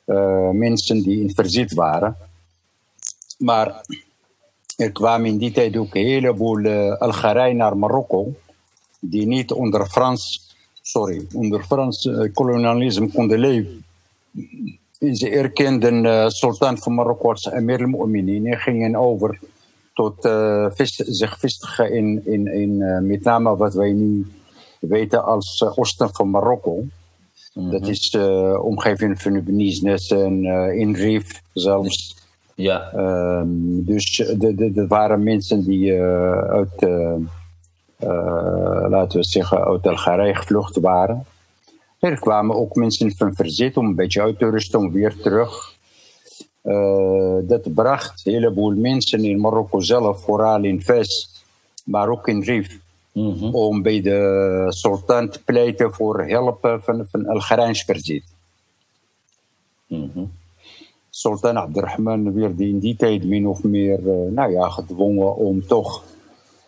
uh, 0.05 0.49
mensen 0.49 1.03
die 1.03 1.21
in 1.21 1.33
verzet 1.33 1.73
waren. 1.73 2.15
Maar 3.37 3.85
er 4.77 4.91
kwamen 4.91 5.29
in 5.29 5.37
die 5.37 5.51
tijd 5.51 5.77
ook 5.77 5.95
een 5.95 6.05
heleboel 6.05 6.59
uh, 6.59 6.97
Algerij 6.97 7.53
naar 7.53 7.77
Marokko, 7.77 8.33
die 8.99 9.27
niet 9.27 9.51
onder 9.51 9.85
Frans, 9.85 10.53
sorry, 10.81 11.25
onder 11.33 11.63
Frans 11.63 12.05
uh, 12.05 12.33
kolonialisme 12.33 13.11
konden 13.11 13.39
leven. 13.39 13.85
En 14.99 15.15
ze 15.15 15.29
erkenden 15.29 16.03
uh, 16.05 16.27
sultan 16.27 16.77
van 16.77 16.93
Marokko 16.93 17.29
als 17.29 17.51
Amir 17.51 17.83
al-Mu'minin 17.83 18.47
en 18.47 18.59
gingen 18.59 18.95
over 18.95 19.39
tot 19.93 20.15
zich 20.95 21.39
vestigen 21.39 21.93
in, 21.93 22.21
in, 22.25 22.47
in 22.47 22.77
met 23.07 23.23
name 23.23 23.55
wat 23.57 23.73
wij 23.73 23.91
nu 23.91 24.25
weten 24.79 25.25
als 25.25 25.63
oosten 25.63 26.09
van 26.13 26.29
Marokko. 26.29 26.83
Dat 27.55 27.81
mhm. 27.81 27.89
is 27.89 28.09
de 28.09 28.51
uh, 28.53 28.65
omgeving 28.65 29.21
van 29.21 29.35
Ubenisnes 29.35 30.07
en 30.07 30.43
uh, 30.43 30.79
in 30.79 30.95
Rif 30.95 31.41
zelfs. 31.53 32.15
Ja. 32.55 32.93
Um, 32.93 33.85
dus 33.85 34.19
er 34.75 34.87
waren 34.87 35.23
mensen 35.23 35.63
die 35.63 35.91
uh, 35.91 36.39
uit, 36.39 36.81
laten 38.89 39.19
we 39.19 39.25
zeggen, 39.25 39.65
uit 39.65 39.87
Algerije 39.87 40.35
gevlucht 40.35 40.79
waren. 40.79 41.25
Er 41.99 42.19
kwamen 42.19 42.55
ook 42.55 42.75
mensen 42.75 43.15
van 43.15 43.35
verzet 43.35 43.77
om 43.77 43.85
een 43.85 43.95
beetje 43.95 44.21
uit 44.21 44.39
te 44.39 44.49
rusten, 44.49 44.79
om 44.79 44.91
weer 44.91 45.15
terug. 45.21 45.73
dat 47.47 47.73
bracht 47.73 48.25
een 48.25 48.33
heleboel 48.33 48.75
mensen 48.75 49.23
in 49.23 49.39
Marokko 49.39 49.79
zelf, 49.79 50.21
vooral 50.21 50.63
in 50.63 50.81
Fes, 50.81 51.43
maar 51.85 52.09
ook 52.09 52.27
in 52.27 52.41
Rif, 52.41 52.79
Mhm. 53.15 53.45
Om 53.45 53.81
bij 53.81 54.01
de 54.01 54.65
sultan 54.69 55.29
te 55.29 55.43
pleiten 55.43 55.93
voor 55.93 56.25
helpen 56.25 56.83
van, 56.83 57.07
van 57.11 57.27
Algerijns 57.27 57.83
verzet. 57.83 58.23
Mm 59.87 60.31
Sultan 61.09 61.57
Abdurrahman 61.57 62.33
werd 62.33 62.59
in 62.59 62.79
die 62.79 62.95
tijd 62.95 63.23
min 63.23 63.47
of 63.47 63.63
meer 63.63 63.99
uh, 63.99 64.31
nou 64.31 64.51
ja, 64.51 64.69
gedwongen 64.69 65.35
om 65.35 65.67
toch 65.67 66.03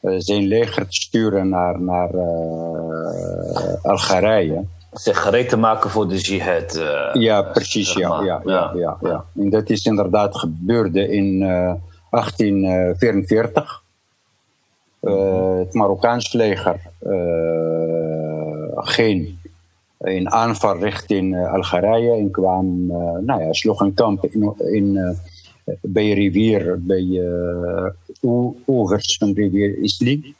uh, 0.01 0.15
zijn 0.17 0.47
leger 0.47 0.87
te 0.87 0.95
sturen 0.95 1.49
naar, 1.49 1.81
naar 1.81 2.13
uh, 2.13 3.83
Algerije. 3.83 4.63
Zich 4.91 5.21
gereed 5.21 5.49
te 5.49 5.57
maken 5.57 5.89
voor 5.89 6.07
de 6.07 6.17
jihad. 6.17 6.81
ja, 7.13 7.41
precies. 7.41 7.93
Ja, 7.93 8.23
ja, 8.23 8.41
ja, 8.45 8.71
ja, 8.75 8.97
ja, 9.01 9.25
En 9.35 9.49
dat 9.49 9.69
is 9.69 9.85
inderdaad 9.85 10.37
gebeurde 10.37 11.07
in 11.07 11.39
1844. 11.39 13.85
Eh, 15.07 15.57
het 15.57 15.73
Marokkaans 15.73 16.33
leger 16.33 16.79
eh, 16.99 18.71
ging 18.75 19.35
in 19.99 20.29
aanval 20.29 20.77
richting 20.77 21.35
eh, 21.35 21.53
Algerije 21.53 22.11
en 22.11 22.31
kwam, 22.31 22.87
nou 23.25 23.43
ja, 23.43 23.53
sloeg 23.53 23.79
een 23.79 23.93
kamp 23.93 24.25
in, 24.25 24.53
in 24.57 25.17
bij 25.81 26.13
rivier, 26.13 26.79
bij 26.85 27.03
uh, 27.03 27.87
oevers 28.65 29.17
van 29.17 29.33
rivier 29.33 29.77
Isli. 29.77 30.35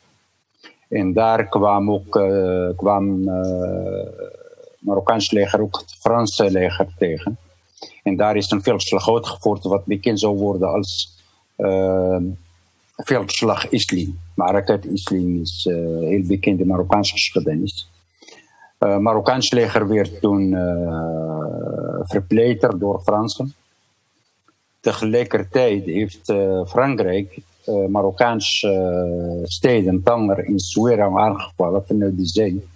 En 0.90 1.14
daar 1.14 1.48
kwam 1.48 1.92
ook 1.92 2.16
uh, 2.16 2.70
kwam, 2.76 3.30
uh, 3.30 4.08
Marokkaans 4.80 5.32
leger 5.32 5.62
ook 5.62 5.78
het 5.78 5.96
Franse 6.00 6.52
leger 6.52 6.88
tegen. 6.98 7.38
En 8.04 8.16
daar 8.16 8.36
is 8.36 8.52
een 8.52 8.64
veldslag 8.64 9.10
uitgevoerd 9.10 9.64
wat 9.64 9.86
bekend 9.86 10.20
zou 10.20 10.38
worden 10.38 10.70
als 10.70 11.16
veldslag 12.96 13.70
Isli. 13.70 14.16
Marakat 14.38 14.86
Isli 14.86 15.42
is 15.42 15.66
uh, 15.66 16.00
heel 16.00 16.24
bekende 16.28 16.66
Marokkaanse 16.66 17.14
geschiedenis. 17.14 17.90
Uh, 18.80 18.98
Marokkaans 18.98 19.52
leger 19.52 19.88
werd 19.88 20.22
toen 20.22 20.52
uh, 20.52 22.00
door 22.80 23.02
Fransen. 23.02 23.54
Tegelijkertijd 24.80 25.86
heeft 25.86 26.34
Frankrijk 26.66 27.40
Marokkaanse 27.90 29.42
steden, 29.44 30.04
Tanger 30.04 30.46
in 30.46 30.60
Souera 30.60 31.18
aangevallen 31.18 31.84
vanuit 31.86 32.18
de 32.18 32.26
zee. 32.26 32.68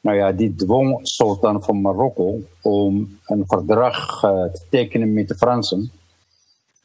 Nou 0.00 0.16
ja, 0.16 0.32
die 0.32 0.54
dwong 0.54 0.98
sultan 1.02 1.62
van 1.62 1.80
Marokko 1.80 2.40
om 2.62 3.18
een 3.26 3.44
verdrag 3.46 4.20
te 4.20 4.60
tekenen 4.70 5.12
met 5.12 5.28
de 5.28 5.34
Fransen 5.34 5.90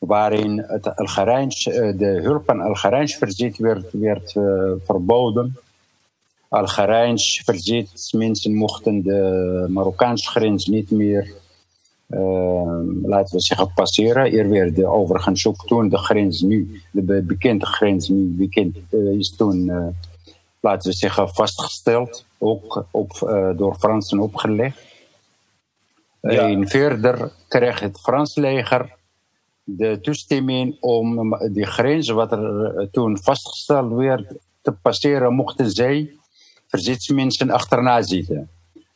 waarin 0.06 0.64
het 0.68 0.96
Algerijns, 0.96 1.68
eh, 1.68 1.98
de 1.98 2.20
hulp 2.22 2.50
aan 2.50 2.62
Algerijns 2.62 3.16
verzet 3.16 3.58
werd, 3.58 3.92
werd 3.92 4.36
uh, 4.36 4.72
verboden. 4.84 5.58
Algerijns 6.48 7.44
mensen 8.12 8.54
mochten 8.54 9.04
de 9.04 9.66
Marokkaanse 9.70 10.30
grens 10.30 10.66
niet 10.66 10.92
meer, 10.92 11.34
uh, 12.08 12.80
laten 13.04 13.36
we 13.36 13.42
zeggen, 13.42 13.72
passeren. 13.74 14.34
Er 14.34 14.50
werd 14.50 14.84
overigens 14.84 15.48
ook 15.48 15.66
toen 15.68 15.90
de 15.90 15.98
grens 15.98 16.42
nu, 16.42 16.82
de 16.92 17.24
bekende 17.28 17.66
grens 17.66 18.08
nu 18.10 18.36
bekend, 18.38 18.78
uh, 18.90 19.18
is 19.18 19.36
toen, 19.36 19.72
laten 20.60 20.92
we 20.92 20.98
zeggen, 20.98 21.30
vastgesteld. 21.30 22.26
Ook 22.38 22.86
op, 22.92 23.12
door 23.56 23.76
Fransen 23.76 24.20
opgelegd. 24.20 24.78
Ja. 26.22 26.48
En 26.48 26.68
verder 26.68 27.32
kreeg 27.48 27.80
het 27.80 28.00
Frans 28.00 28.36
leger 28.36 28.96
de 29.66 30.00
toestemming 30.02 30.78
om 30.80 31.38
die 31.52 31.66
grens, 31.66 32.10
wat 32.10 32.32
er 32.32 32.66
eh, 32.66 32.88
toen 32.92 33.18
vastgesteld 33.18 33.94
werd, 33.94 34.34
te 34.62 34.72
passeren, 34.72 35.34
mochten 35.34 35.72
zij 35.72 36.16
verzetsmensen 36.68 37.50
achterna 37.50 38.02
zitten. 38.02 38.50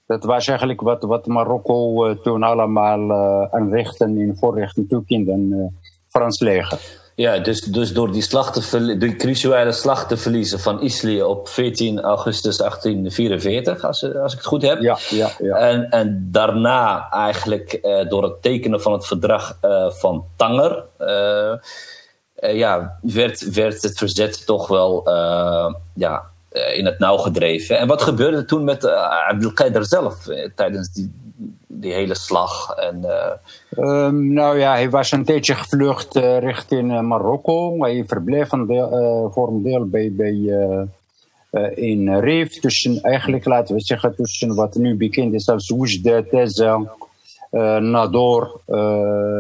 Dat 0.06 0.24
was 0.24 0.48
eigenlijk 0.48 0.82
wat, 0.82 1.04
wat 1.04 1.28
Marokko 1.28 2.10
uh, 2.10 2.16
toen 2.16 2.44
allemaal 2.44 3.14
aan 3.52 3.70
rechten 3.70 4.18
en 4.18 4.38
voorrechten 4.38 4.88
toekende 4.88 5.72
Frans 6.08 6.40
leger. 6.40 6.99
Ja, 7.20 7.38
dus, 7.40 7.62
dus 7.62 7.94
door 7.94 8.12
die, 8.12 8.22
slag 8.22 8.52
te 8.52 8.98
die 8.98 9.16
cruciale 9.16 9.72
slag 9.72 10.08
te 10.08 10.18
verliezen 10.18 10.60
van 10.60 10.82
Isli 10.82 11.22
op 11.22 11.48
14 11.48 12.00
augustus 12.00 12.58
1844, 12.58 13.84
als, 13.84 14.16
als 14.16 14.32
ik 14.32 14.38
het 14.38 14.48
goed 14.48 14.62
heb. 14.62 14.82
Ja, 14.82 14.98
ja, 15.10 15.32
ja. 15.40 15.56
En, 15.56 15.90
en 15.90 16.28
daarna 16.32 17.10
eigenlijk 17.12 17.80
uh, 17.82 18.10
door 18.10 18.24
het 18.24 18.42
tekenen 18.42 18.82
van 18.82 18.94
het 18.94 19.06
verdrag 19.06 19.58
uh, 19.62 19.90
van 19.90 20.26
Tanger, 20.36 20.84
uh, 21.00 21.54
ja, 22.54 22.98
werd, 23.02 23.54
werd 23.54 23.82
het 23.82 23.98
verzet 23.98 24.46
toch 24.46 24.68
wel 24.68 25.04
ja, 25.94 26.24
in 26.74 26.86
het 26.86 27.00
nauw 27.00 27.18
gedreven. 27.18 27.78
En 27.80 27.88
wat 27.88 28.02
gebeurde 28.02 28.46
toen 28.46 28.64
met 28.64 28.88
Abdelkader 29.30 29.86
zelf 29.86 30.28
tijdens 30.56 30.92
die, 30.92 31.29
die 31.80 31.94
hele 31.94 32.16
slag? 32.16 32.70
En, 32.76 33.06
um, 33.78 34.34
nou 34.34 34.60
ja, 34.60 34.72
hij 34.72 34.90
was 34.90 35.12
een 35.12 35.26
tijdje 35.26 35.56
gevlucht 35.56 36.16
uh, 36.16 36.40
richting 36.40 36.92
uh, 36.92 37.02
Marokko. 37.02 37.82
Hij 37.82 38.04
verbleef 38.08 38.52
een 38.52 38.66
voor 39.32 39.48
een 39.48 39.64
deel 39.64 39.86
bij, 39.86 40.12
bij, 40.14 40.36
in 41.76 42.20
Rif. 42.20 42.60
Tussen, 42.60 43.02
eigenlijk 43.02 43.46
laten 43.46 43.76
we 43.76 43.82
zeggen, 43.82 44.16
tussen 44.16 44.56
wat 44.56 44.76
nu 44.76 44.96
bekend 44.96 45.34
is 45.34 45.50
als 45.50 45.72
Oujda, 45.72 46.24
Teza, 46.30 46.82
Nador, 47.80 48.62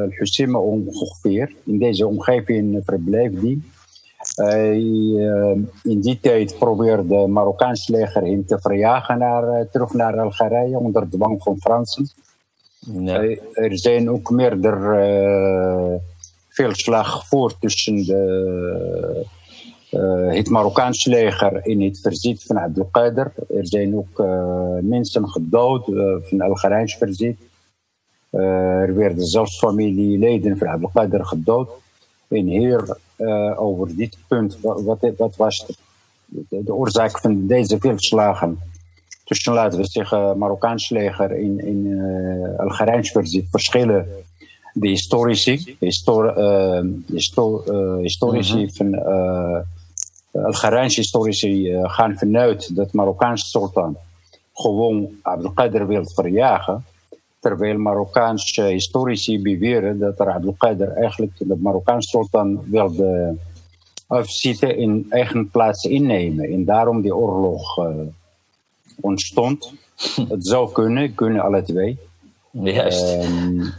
Husseima 0.09 0.59
ongeveer. 0.59 1.53
In 1.65 1.79
deze 1.79 2.07
omgeving 2.07 2.81
verbleef 2.85 3.31
hij. 3.41 3.57
in 5.83 5.99
die 5.99 6.19
tijd 6.21 6.55
probeerde 6.59 7.15
het 7.15 7.27
Marokkaans 7.27 7.87
leger 7.87 8.21
hem 8.21 8.45
te 8.45 8.59
verjagen 8.59 9.17
naar, 9.17 9.69
terug 9.71 9.93
naar 9.93 10.19
Algerije 10.19 10.77
onder 10.77 11.09
dwang 11.09 11.43
van 11.43 11.57
Fransen. 11.59 12.09
Nee. 12.85 13.41
Er 13.53 13.79
zijn 13.79 14.09
ook 14.09 14.29
meerdere 14.29 15.07
uh, 15.91 15.95
veldslag 16.49 17.11
gevoerd 17.11 17.55
tussen 17.59 18.05
de, 18.05 19.25
het 20.29 20.49
Marokkaanse 20.49 21.09
leger 21.09 21.55
en 21.55 21.81
het 21.81 21.99
verzet 21.99 22.43
van 22.43 22.59
Abdelkader. 22.59 23.33
Er 23.49 23.67
zijn 23.67 23.95
ook 23.95 24.23
mensen 24.81 25.29
gedood 25.29 25.85
van 26.21 26.41
Algerijns 26.41 26.95
verzet. 26.95 27.35
er 28.29 28.95
werden 28.95 29.25
zelfs 29.25 29.57
familieleden 29.57 30.57
van 30.57 30.67
Abdelkader 30.67 31.25
gedood. 31.25 31.69
En 32.27 32.45
hier 32.47 32.97
over 33.55 33.95
dit 33.95 34.17
punt, 34.27 34.57
wat, 34.61 34.99
wat 35.17 35.35
was 35.35 35.65
de, 36.25 36.63
de, 36.63 36.73
oorzaak 36.73 37.19
van 37.19 37.47
deze 37.47 37.79
veldslagen? 37.79 38.59
Tussen, 39.29 39.53
laten 39.53 39.79
we 39.79 39.85
zeggen, 39.85 40.37
Marokkaans 40.37 40.89
leger 40.89 41.31
in, 41.31 41.59
in 41.65 41.85
uh, 41.85 42.59
Algerijns 42.59 43.11
verschillen 43.51 44.07
de 44.73 44.87
historici, 44.87 45.75
histor, 45.79 46.33
histor, 47.11 47.63
uh, 47.67 48.01
historici 48.01 48.55
mm 48.55 48.67
-hmm. 48.67 49.65
van 50.31 50.45
Algerijnse 50.45 50.99
historici 50.99 51.79
gaan 51.83 52.17
vanuit 52.17 52.75
dat 52.75 52.93
Marokkaanse 52.93 53.45
sultan 53.45 53.97
gewoon 54.53 55.09
Abdelkader 55.21 55.87
wil 55.87 56.05
verjagen. 56.05 56.85
Terwijl 57.39 57.77
Marokkaanse 57.77 58.63
historici 58.63 59.41
beweren 59.41 59.99
dat 59.99 60.19
er 60.19 60.31
Abdelkader 60.31 60.91
eigenlijk 60.91 61.31
de 61.37 61.57
Marokkaanse 61.59 62.09
sultan 62.09 62.61
wilde 62.63 63.35
afzitten 64.07 64.77
in 64.77 65.05
eigen 65.09 65.49
plaats 65.49 65.83
innemen. 65.83 66.45
En 66.45 66.65
daarom 66.65 67.01
die 67.01 67.15
oorlog 67.15 67.77
ontstond. 69.01 69.71
Het 70.29 70.47
zou 70.47 70.71
kunnen, 70.71 71.15
kunnen 71.15 71.41
alle 71.41 71.63
twee. 71.63 71.97
Juist. 72.51 73.15
Uh, 73.15 73.69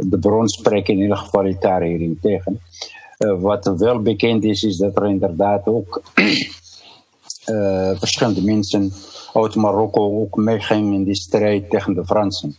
de 0.00 0.18
bron 0.20 0.48
spreken 0.48 0.94
in 0.94 1.00
ieder 1.00 1.16
geval 1.16 1.58
daar 1.60 1.82
hierin 1.82 2.18
tegen. 2.22 2.60
Uh, 3.18 3.40
wat 3.40 3.72
wel 3.76 4.02
bekend 4.02 4.44
is, 4.44 4.62
is 4.62 4.76
dat 4.76 4.96
er 4.96 5.06
inderdaad 5.06 5.66
ook 5.66 6.02
verschillende 7.98 8.42
mensen 8.42 8.92
uit 9.34 9.54
Marokko 9.54 10.20
ook 10.20 10.36
meegingen 10.36 10.92
in 10.92 11.04
die 11.04 11.14
strijd 11.14 11.70
tegen 11.70 11.94
de 11.94 12.04
Fransen. 12.04 12.56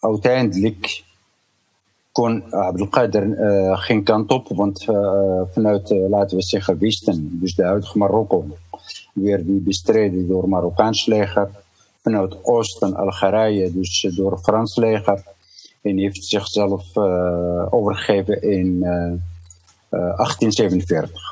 uiteindelijk 0.00 1.02
kon 2.18 2.42
Abdelkader 2.50 3.26
uh, 3.26 3.78
geen 3.78 4.02
kant 4.02 4.30
op, 4.30 4.48
want 4.48 4.86
uh, 4.88 5.42
vanuit, 5.52 5.90
laten 5.90 6.36
we 6.36 6.42
zeggen, 6.42 6.78
Westen, 6.78 7.38
dus 7.40 7.54
de 7.54 7.64
huidige 7.64 7.98
Marokko, 7.98 8.46
werd 9.12 9.46
die 9.46 9.60
bestreden 9.60 10.28
door 10.28 10.48
Marokkaans 10.48 11.06
leger. 11.06 11.48
Vanuit 12.02 12.44
Oosten, 12.44 12.96
Algerije, 12.96 13.72
dus 13.72 14.00
door 14.16 14.38
Frans 14.38 14.76
leger. 14.76 15.22
En 15.82 15.98
heeft 15.98 16.24
zichzelf 16.24 16.96
overgegeven 17.70 18.42
in 18.42 18.80
1847. 19.90 21.27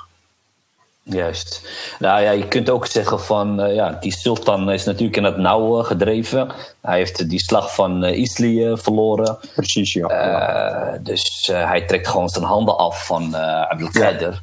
Juist. 1.08 1.68
Nou 1.98 2.22
ja, 2.22 2.30
je 2.30 2.48
kunt 2.48 2.70
ook 2.70 2.86
zeggen 2.86 3.20
van, 3.20 3.60
uh, 3.60 3.74
ja, 3.74 3.96
die 4.00 4.12
sultan 4.12 4.70
is 4.70 4.84
natuurlijk 4.84 5.16
in 5.16 5.24
het 5.24 5.36
nauw 5.36 5.82
gedreven. 5.82 6.50
Hij 6.80 6.98
heeft 6.98 7.28
die 7.28 7.38
slag 7.38 7.74
van 7.74 8.04
uh, 8.04 8.18
Isli 8.18 8.76
verloren. 8.76 9.38
Precies, 9.54 9.92
ja. 9.92 10.08
Uh, 10.08 10.98
dus 11.02 11.50
hij 11.52 11.86
trekt 11.86 12.08
gewoon 12.08 12.28
zijn 12.28 12.44
handen 12.44 12.78
af 12.78 13.06
van 13.06 13.34
Abdelkader. 13.36 14.42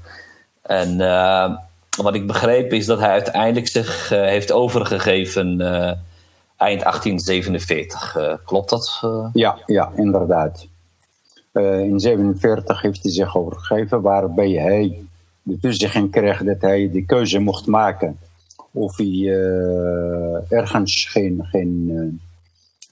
Ja. 0.63 0.75
En 0.75 0.97
wat 2.01 2.15
ik 2.15 2.27
begreep 2.27 2.73
is 2.73 2.85
dat 2.85 2.99
hij 2.99 3.09
uiteindelijk 3.09 3.67
zich 3.67 4.09
heeft 4.09 4.51
overgegeven 4.51 5.61
eind 6.57 6.81
1847. 6.81 8.17
klopt 8.45 8.69
dat? 8.69 9.01
Ja, 9.33 9.57
ja, 9.65 9.91
inderdaad. 9.95 10.67
in 11.53 11.99
47 11.99 12.81
heeft 12.81 13.03
hij 13.03 13.11
zich 13.11 13.37
overgegeven, 13.37 14.01
waarbij 14.01 14.51
hij 14.51 15.05
de 15.43 15.57
toezegging 15.59 16.11
kreeg 16.11 16.43
dat 16.43 16.61
hij 16.61 16.91
de 16.91 17.05
keuze 17.05 17.39
mocht 17.39 17.65
maken 17.65 18.17
of 18.73 18.97
hij 18.97 19.07
uh, 19.07 20.51
ergens 20.51 21.05
geen, 21.05 21.45
geen 21.45 21.89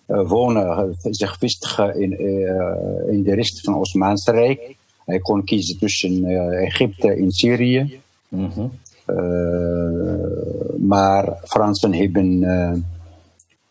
uh, 0.07 0.29
wonen, 0.29 0.95
zich 1.01 1.37
vestigen 1.37 1.99
in, 2.01 2.21
uh, 2.21 3.13
in 3.13 3.23
de 3.23 3.33
rest 3.33 3.61
van 3.61 3.73
het 3.73 3.81
Osmaanse 3.81 4.31
Rijk. 4.31 4.75
Hij 5.05 5.19
kon 5.19 5.43
kiezen 5.43 5.77
tussen 5.77 6.25
Egypte 6.51 7.13
en 7.13 7.31
Syrië. 7.31 7.99
Mm 8.27 8.51
-hmm. 8.53 8.71
maar 10.87 11.37
Fransen 11.43 11.93
hebben 11.93 12.43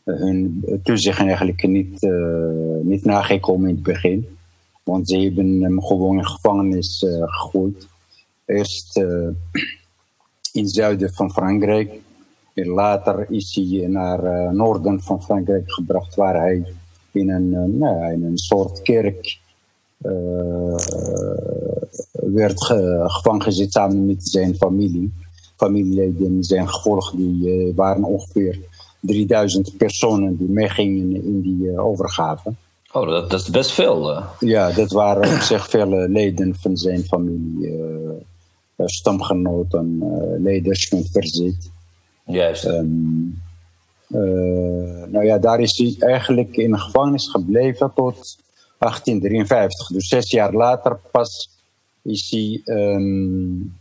hun 0.05 0.65
toezegging 0.83 1.29
eigenlijk 1.29 1.67
niet, 1.67 2.09
niet 2.83 3.05
nagekomen 3.05 3.69
in 3.69 3.75
het 3.75 3.85
begin. 3.85 4.27
Want 4.83 5.09
ze 5.09 5.19
hebben 5.19 5.63
hem 5.63 5.83
gewoon 5.83 6.17
in 6.17 6.27
gevangenis 6.27 7.07
gegooid. 7.21 7.89
Eerst 8.51 8.97
uh, 8.97 9.29
in 10.53 10.63
het 10.63 10.75
zuiden 10.75 11.13
van 11.13 11.31
Frankrijk. 11.31 11.93
En 12.55 12.69
later 12.69 13.31
is 13.31 13.55
hij 13.55 13.87
naar 13.87 14.25
uh, 14.25 14.51
noorden 14.51 15.01
van 15.01 15.23
Frankrijk 15.23 15.73
gebracht, 15.73 16.15
waar 16.15 16.35
hij 16.35 16.75
in 17.13 17.31
een, 17.31 17.53
uh, 17.53 17.81
nou, 17.81 18.13
in 18.13 18.25
een 18.25 18.39
soort 18.39 18.83
kerk 18.83 19.39
werd 22.13 22.65
ge 22.65 23.05
gevangen 23.07 23.43
gezet 23.43 23.73
samen 23.73 24.07
met 24.07 24.29
zijn 24.29 24.55
familie. 24.55 25.13
Familieleden 25.57 26.45
zijn 26.45 26.69
gevolgd, 26.69 27.17
die 27.17 27.73
waren 27.75 28.05
ongeveer 28.05 28.59
3000 29.01 29.77
personen 29.77 30.37
die 30.37 30.49
meegingen 30.49 31.25
in 31.25 31.41
die 31.41 31.81
overgave. 31.81 32.53
Oh, 32.93 33.09
dat, 33.09 33.31
dat, 33.31 33.41
is 33.41 33.51
best 33.51 33.73
veel. 33.73 34.23
Ja, 34.39 34.73
dat 34.73 34.91
waren 34.91 35.35
op 35.35 35.41
zich 35.41 35.69
vele 35.71 36.09
leden 36.09 36.55
van 36.61 36.77
zijn 36.77 37.05
familie 37.05 37.75
stamgenoten, 38.85 39.99
leiders 40.43 40.89
van 40.89 40.99
het 40.99 41.11
verzet. 41.11 41.71
Juist. 42.25 42.65
Um, 42.65 43.41
uh, 44.11 45.05
nou 45.07 45.25
ja, 45.25 45.39
daar 45.39 45.61
is 45.61 45.79
hij 45.79 46.09
eigenlijk 46.09 46.57
in 46.57 46.71
de 46.71 46.79
gevangenis 46.79 47.29
gebleven 47.29 47.93
tot 47.95 48.39
1853. 48.79 49.89
Dus 49.89 50.09
zes 50.09 50.31
jaar 50.31 50.53
later 50.53 50.99
pas 51.11 51.51
is 52.03 52.31
hij 52.31 52.77
um, 52.77 53.79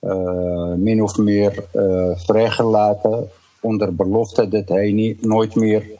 uh, 0.00 0.72
min 0.74 1.02
of 1.02 1.16
meer 1.16 1.64
uh, 1.72 2.16
vrijgelaten 2.16 3.28
onder 3.60 3.94
belofte 3.94 4.48
dat 4.48 4.68
hij 4.68 4.92
niet, 4.92 5.26
nooit 5.26 5.54
meer 5.54 5.90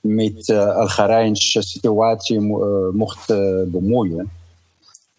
met 0.00 0.44
de 0.44 0.52
uh, 0.52 0.76
Algerijnse 0.76 1.62
situatie 1.62 2.40
mo 2.40 2.90
mocht 2.92 3.26
bemoeien. 3.66 4.30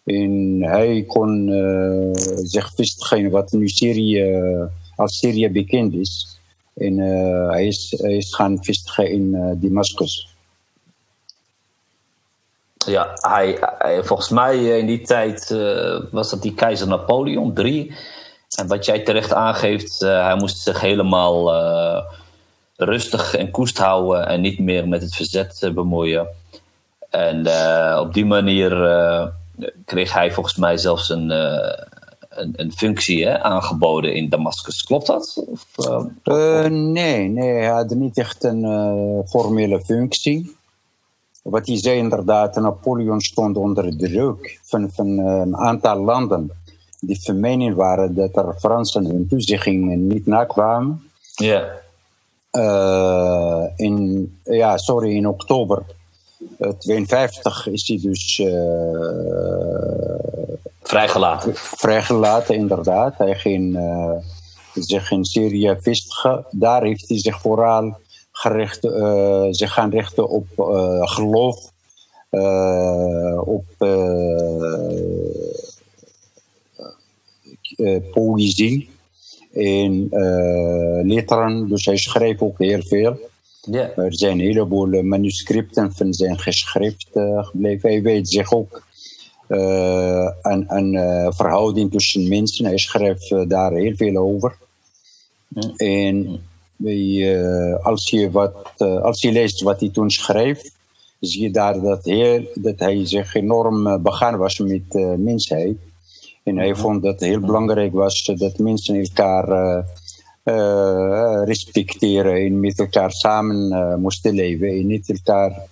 En 0.04 0.58
hij 0.62 1.04
kon 1.06 1.48
zich 2.42 2.72
vestigen 2.74 3.30
wat 3.30 3.52
nu 3.52 3.68
Syrië, 3.68 4.40
als 4.96 5.18
Syrië 5.18 5.50
bekend 5.50 5.94
is. 5.94 6.38
En 6.74 6.98
uh, 6.98 7.50
hij, 7.50 7.66
is, 7.66 7.92
is 7.92 8.34
gaan 8.34 8.64
vestigen 8.64 9.10
in 9.10 9.58
Damascus. 9.60 10.28
Ja, 12.86 13.10
hij, 13.14 13.58
hij, 13.78 14.04
volgens 14.04 14.28
mij 14.28 14.78
in 14.78 14.86
die 14.86 15.00
tijd 15.00 15.50
was 16.10 16.30
dat 16.30 16.42
die 16.42 16.54
keizer 16.54 16.88
Napoleon 16.88 17.58
III. 17.58 17.94
En 18.58 18.66
wat 18.66 18.84
jij 18.84 19.00
terecht 19.00 19.32
aangeeft, 19.32 20.00
hij 20.00 20.36
moest 20.36 20.58
zich 20.58 20.80
helemaal 20.80 21.52
rustig 22.76 23.34
en 23.34 23.50
koest 23.50 23.78
houden 23.78 24.26
en 24.26 24.40
niet 24.40 24.58
meer 24.58 24.88
met 24.88 25.02
het 25.02 25.14
verzet 25.14 25.70
bemoeien. 25.74 26.28
En 27.10 27.38
op 27.98 28.14
die 28.14 28.26
manier 28.26 28.70
kreeg 29.92 30.12
hij 30.12 30.32
volgens 30.32 30.56
mij 30.56 30.76
zelfs 30.76 31.08
een, 31.08 31.30
uh, 31.30 31.72
een, 32.28 32.52
een, 32.56 32.72
functie 32.72 33.26
hè, 33.26 33.42
aangeboden 33.42 34.14
in 34.14 34.28
Damascus. 34.28 34.82
Klopt 34.82 35.06
dat? 35.06 35.44
Of, 35.46 35.66
uh, 36.24 36.64
nee, 36.70 37.28
nee, 37.28 37.52
hij 37.52 37.66
had 37.66 37.90
niet 37.90 38.18
echt 38.18 38.44
een 38.44 38.64
uh, 38.64 39.28
formele 39.28 39.80
functie. 39.80 40.56
Wat 41.42 41.66
hij 41.66 41.76
zei 41.76 41.98
inderdaad, 41.98 42.56
Napoleon 42.56 43.20
stond 43.20 43.56
onder 43.56 43.96
druk 43.96 44.60
van, 44.62 44.90
van 44.92 45.18
een 45.18 45.56
aantal 45.56 46.04
landen 46.04 46.50
die 47.00 47.22
van 47.22 47.40
mening 47.40 47.74
waren 47.74 48.14
dat 48.14 48.36
er 48.36 48.54
Fransen 48.58 49.04
hun 49.04 49.28
toezeggingen 49.28 50.06
niet 50.06 50.26
nakwamen. 50.26 51.02
Ja. 51.34 51.80
in, 53.76 54.38
ja, 54.44 54.76
sorry, 54.76 55.16
in 55.16 55.28
oktober 55.28 55.82
52 56.78 57.66
is 57.66 57.88
hij 57.88 57.98
dus 58.02 58.38
uh, 58.38 58.48
vrijgelaten. 60.82 61.54
Vrijgelaten, 61.54 62.54
inderdaad. 62.54 63.18
Hij 63.18 63.34
ging 63.34 63.76
uh, 63.76 64.16
zich 64.74 65.10
in 65.10 65.24
Syrië 65.24 65.76
vestigen. 65.80 66.44
Daar 66.50 66.82
heeft 66.82 67.08
hij 67.08 67.18
zich 67.18 67.40
vooral 67.40 67.96
gericht, 68.32 68.84
uh, 68.84 69.46
zich 69.50 69.72
gaan 69.72 69.90
richten 69.90 70.28
op 70.28 70.46
geloof, 71.00 71.70
op 73.44 73.64
poëzie 78.12 78.90
en 79.52 80.08
letteren. 81.02 81.68
Dus 81.68 81.84
hij 81.84 81.96
schreef 81.96 82.42
ook 82.42 82.58
heel 82.58 82.82
veel. 82.82 83.30
Ja. 83.70 83.96
Er 83.96 84.14
zijn 84.14 84.32
een 84.32 84.46
heleboel 84.46 85.02
manuscripten 85.02 85.92
van 85.92 86.14
zijn 86.14 86.38
geschrift 86.38 87.08
uh, 87.14 87.44
gebleven. 87.44 87.90
Hij 87.90 88.02
weet 88.02 88.28
zich 88.28 88.52
ook 88.52 88.82
uh, 89.48 90.30
een, 90.42 90.64
een 90.68 90.94
uh, 90.94 91.26
verhouding 91.30 91.90
tussen 91.90 92.28
mensen. 92.28 92.64
Hij 92.64 92.78
schrijft 92.78 93.48
daar 93.48 93.72
heel 93.72 93.96
veel 93.96 94.16
over. 94.16 94.56
En 95.76 96.40
als, 97.82 98.10
je 98.10 98.30
wat, 98.30 98.54
als 98.78 99.20
je 99.20 99.32
leest 99.32 99.62
wat 99.62 99.80
hij 99.80 99.88
toen 99.88 100.10
schreef, 100.10 100.62
zie 101.20 101.42
je 101.42 101.50
daar 101.50 101.80
dat, 101.80 102.04
heel, 102.04 102.46
dat 102.54 102.78
hij 102.78 103.06
zich 103.06 103.34
enorm 103.34 104.02
begaan 104.02 104.36
was 104.36 104.58
met 104.58 105.18
mensheid. 105.18 105.76
En 106.42 106.56
hij 106.56 106.74
vond 106.74 107.02
dat 107.02 107.12
het 107.12 107.28
heel 107.28 107.40
belangrijk 107.40 107.92
was 107.92 108.24
dat 108.24 108.58
mensen 108.58 108.96
elkaar 108.96 109.84
respecteren 111.44 112.34
en 112.34 112.60
met 112.60 112.78
elkaar 112.78 113.12
samen 113.12 114.00
moesten 114.00 114.34
leven 114.34 114.68
en 114.68 114.86
niet 114.86 115.08
elkaar 115.08 115.62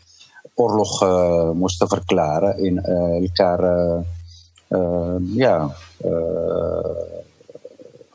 oorlog 0.54 1.04
moesten 1.54 1.88
verklaren 1.88 2.56
en 2.56 2.85
elkaar 3.22 3.61
ja, 5.35 5.76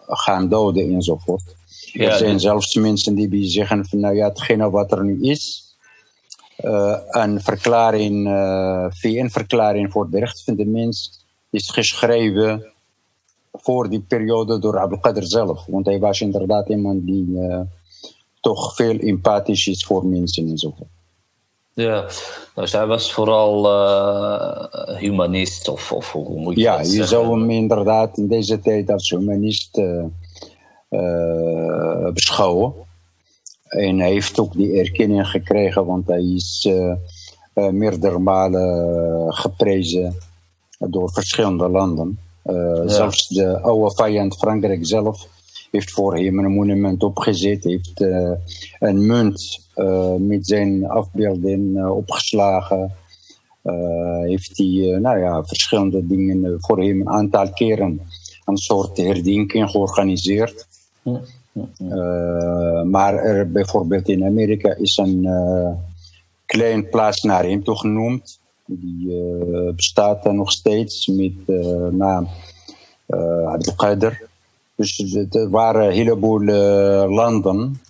gaan 0.08 0.50
doden 0.50 0.94
enzovoort. 0.94 1.56
Ja, 1.92 2.10
er 2.10 2.18
zijn 2.18 2.40
zelfs 2.40 2.76
mensen 2.76 3.16
die 3.16 3.48
zeggen 3.48 3.86
van 3.86 4.00
nou 4.00 4.16
ja, 4.16 4.28
hetgene 4.28 4.70
wat 4.70 4.92
er 4.92 5.04
nu 5.04 5.22
is, 5.22 5.66
uh, 6.64 6.98
een 7.10 7.42
verklaring, 7.42 8.28
uh, 8.28 8.86
VN-verklaring 8.90 9.92
voor 9.92 10.10
de 10.10 10.20
rechten 10.20 10.44
van 10.44 10.56
de 10.56 10.66
mens, 10.66 11.26
is 11.50 11.70
geschreven 11.70 12.74
voor 13.58 13.90
die 13.90 14.00
periode 14.08 14.60
door 14.60 14.80
Abdelkader 14.80 15.28
zelf. 15.28 15.66
Want 15.66 15.86
hij 15.86 16.00
was 16.00 16.22
inderdaad 16.22 16.70
iemand 16.70 17.06
die 17.06 17.28
uh, 17.28 17.60
toch 18.42 18.76
veel 18.76 18.98
empathisch 19.00 19.68
is 19.68 19.86
voor 19.86 20.06
mensen 20.06 20.48
en 20.48 20.58
zo. 20.58 20.76
Ja, 21.74 22.06
dus 22.56 22.72
hij 22.72 22.86
was 22.86 23.14
vooral 23.14 23.66
uh, 23.66 24.98
humanist, 24.98 25.68
of, 25.68 25.92
of 25.92 26.12
hoe 26.12 26.40
moet 26.40 26.56
je 26.56 26.62
ja, 26.62 26.78
dat 26.78 26.86
zeggen? 26.88 27.04
Ja, 27.04 27.04
je 27.04 27.10
zou 27.10 27.40
hem 27.40 27.50
inderdaad 27.50 28.18
in 28.18 28.28
deze 28.28 28.60
tijd 28.60 28.92
als 28.92 29.10
humanist 29.10 29.78
uh, 29.78 30.06
beschouwen. 32.14 32.74
En 33.68 34.00
hij 34.00 34.12
heeft 34.12 34.40
ook 34.40 34.54
die 34.54 34.80
erkenning 34.80 35.28
gekregen, 35.28 35.86
want 35.86 36.08
hij 36.08 36.24
is 36.24 36.70
meerdere 37.54 38.20
malen 38.20 39.34
geprezen 39.34 40.16
door 40.78 41.12
verschillende 41.12 41.70
landen. 41.70 42.20
Ja. 42.46 42.88
Zelfs 42.88 43.28
de 43.28 43.60
oude 43.62 43.96
vijand 43.96 44.38
Frankrijk 44.38 44.88
zelf 44.88 45.28
heeft 45.72 45.92
voor 45.92 46.16
hem 46.18 46.40
een 46.40 46.52
monument 46.52 47.04
opgezet, 47.04 47.64
heeft 47.64 48.02
een 48.80 49.06
munt 49.06 49.60
met 50.18 50.48
zijn 50.48 50.88
afbeelding 50.88 51.88
opgeslagen. 51.88 52.92
heeft 54.22 54.58
hij 54.58 54.98
nou 55.00 55.20
ja, 55.20 55.44
verschillende 55.44 56.08
dingen 56.08 56.56
voor 56.60 56.80
hem 56.80 57.02
een 57.02 57.10
aantal 57.10 57.54
keren 57.54 58.02
een 58.46 58.58
soort 58.58 58.98
herdenking 58.98 59.70
georganiseerd. 59.70 60.68
Uh, 61.78 62.82
maar 62.84 63.14
er 63.14 63.52
bijvoorbeeld 63.52 64.10
in 64.10 64.26
Amerika 64.26 64.76
is 64.76 64.98
een 64.98 65.24
uh, 65.24 65.72
klein 66.46 66.90
plaats 66.90 67.24
naar 67.24 67.44
hem 67.44 67.64
toe 67.64 67.78
genoemd. 67.78 68.40
Die 68.66 69.08
uh, 69.08 69.74
bestaat 69.76 70.32
nog 70.32 70.52
steeds 70.52 71.08
met 71.08 71.48
naam 71.92 72.28
Abdelkader. 73.46 74.28
Dus 74.76 75.16
er 75.30 75.50
waren 75.50 75.86
een 75.86 75.92
heleboel 75.92 76.44
landen 77.10 77.82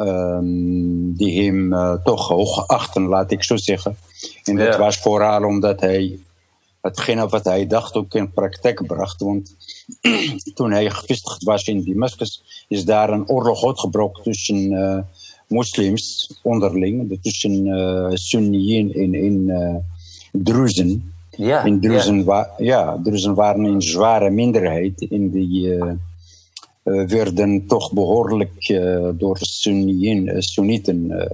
um, 0.00 1.16
die 1.16 1.44
hem 1.44 1.70
toch 2.04 2.28
hoog 2.28 2.66
achten, 2.66 3.02
laat 3.02 3.30
ik 3.30 3.44
zo 3.44 3.56
zeggen. 3.56 3.96
En 4.44 4.56
dat 4.56 4.76
was 4.76 4.98
vooral 4.98 5.44
omdat 5.44 5.80
hij 5.80 6.18
hetgene 6.82 7.28
wat 7.28 7.44
hij 7.44 7.66
dacht 7.66 7.96
ook 7.96 8.14
in 8.14 8.32
praktijk 8.32 8.86
bracht. 8.86 9.20
Want 9.20 9.56
toen 10.54 10.70
hij 10.70 10.90
gevestigd 10.90 11.42
was 11.42 11.66
in 11.66 11.84
Damascus, 11.84 12.42
is 12.68 12.84
daar 12.84 13.10
een 13.10 13.28
oorlog 13.28 13.64
uitgebroken 13.64 14.22
tussen 14.22 14.72
uh, 14.72 14.98
moslims 15.52 16.34
onderling, 16.42 17.18
tussen 17.22 17.66
uh, 17.66 18.08
Sunniën 18.12 18.92
en, 18.92 19.14
en 19.14 19.48
uh, 19.48 19.76
Druzen. 20.32 21.12
Ja, 21.36 21.64
in 21.64 21.80
Druzen, 21.80 22.16
ja. 22.16 22.24
Wa 22.24 22.50
ja, 22.58 23.00
Druzen 23.02 23.34
waren 23.34 23.64
een 23.64 23.82
zware 23.82 24.30
minderheid 24.30 25.06
en 25.10 25.30
die 25.30 25.78
werden 26.82 27.66
toch 27.66 27.92
behoorlijk 27.92 28.80
door 29.18 29.38
Sunniën, 29.40 30.42
Sunnieten, 30.42 31.28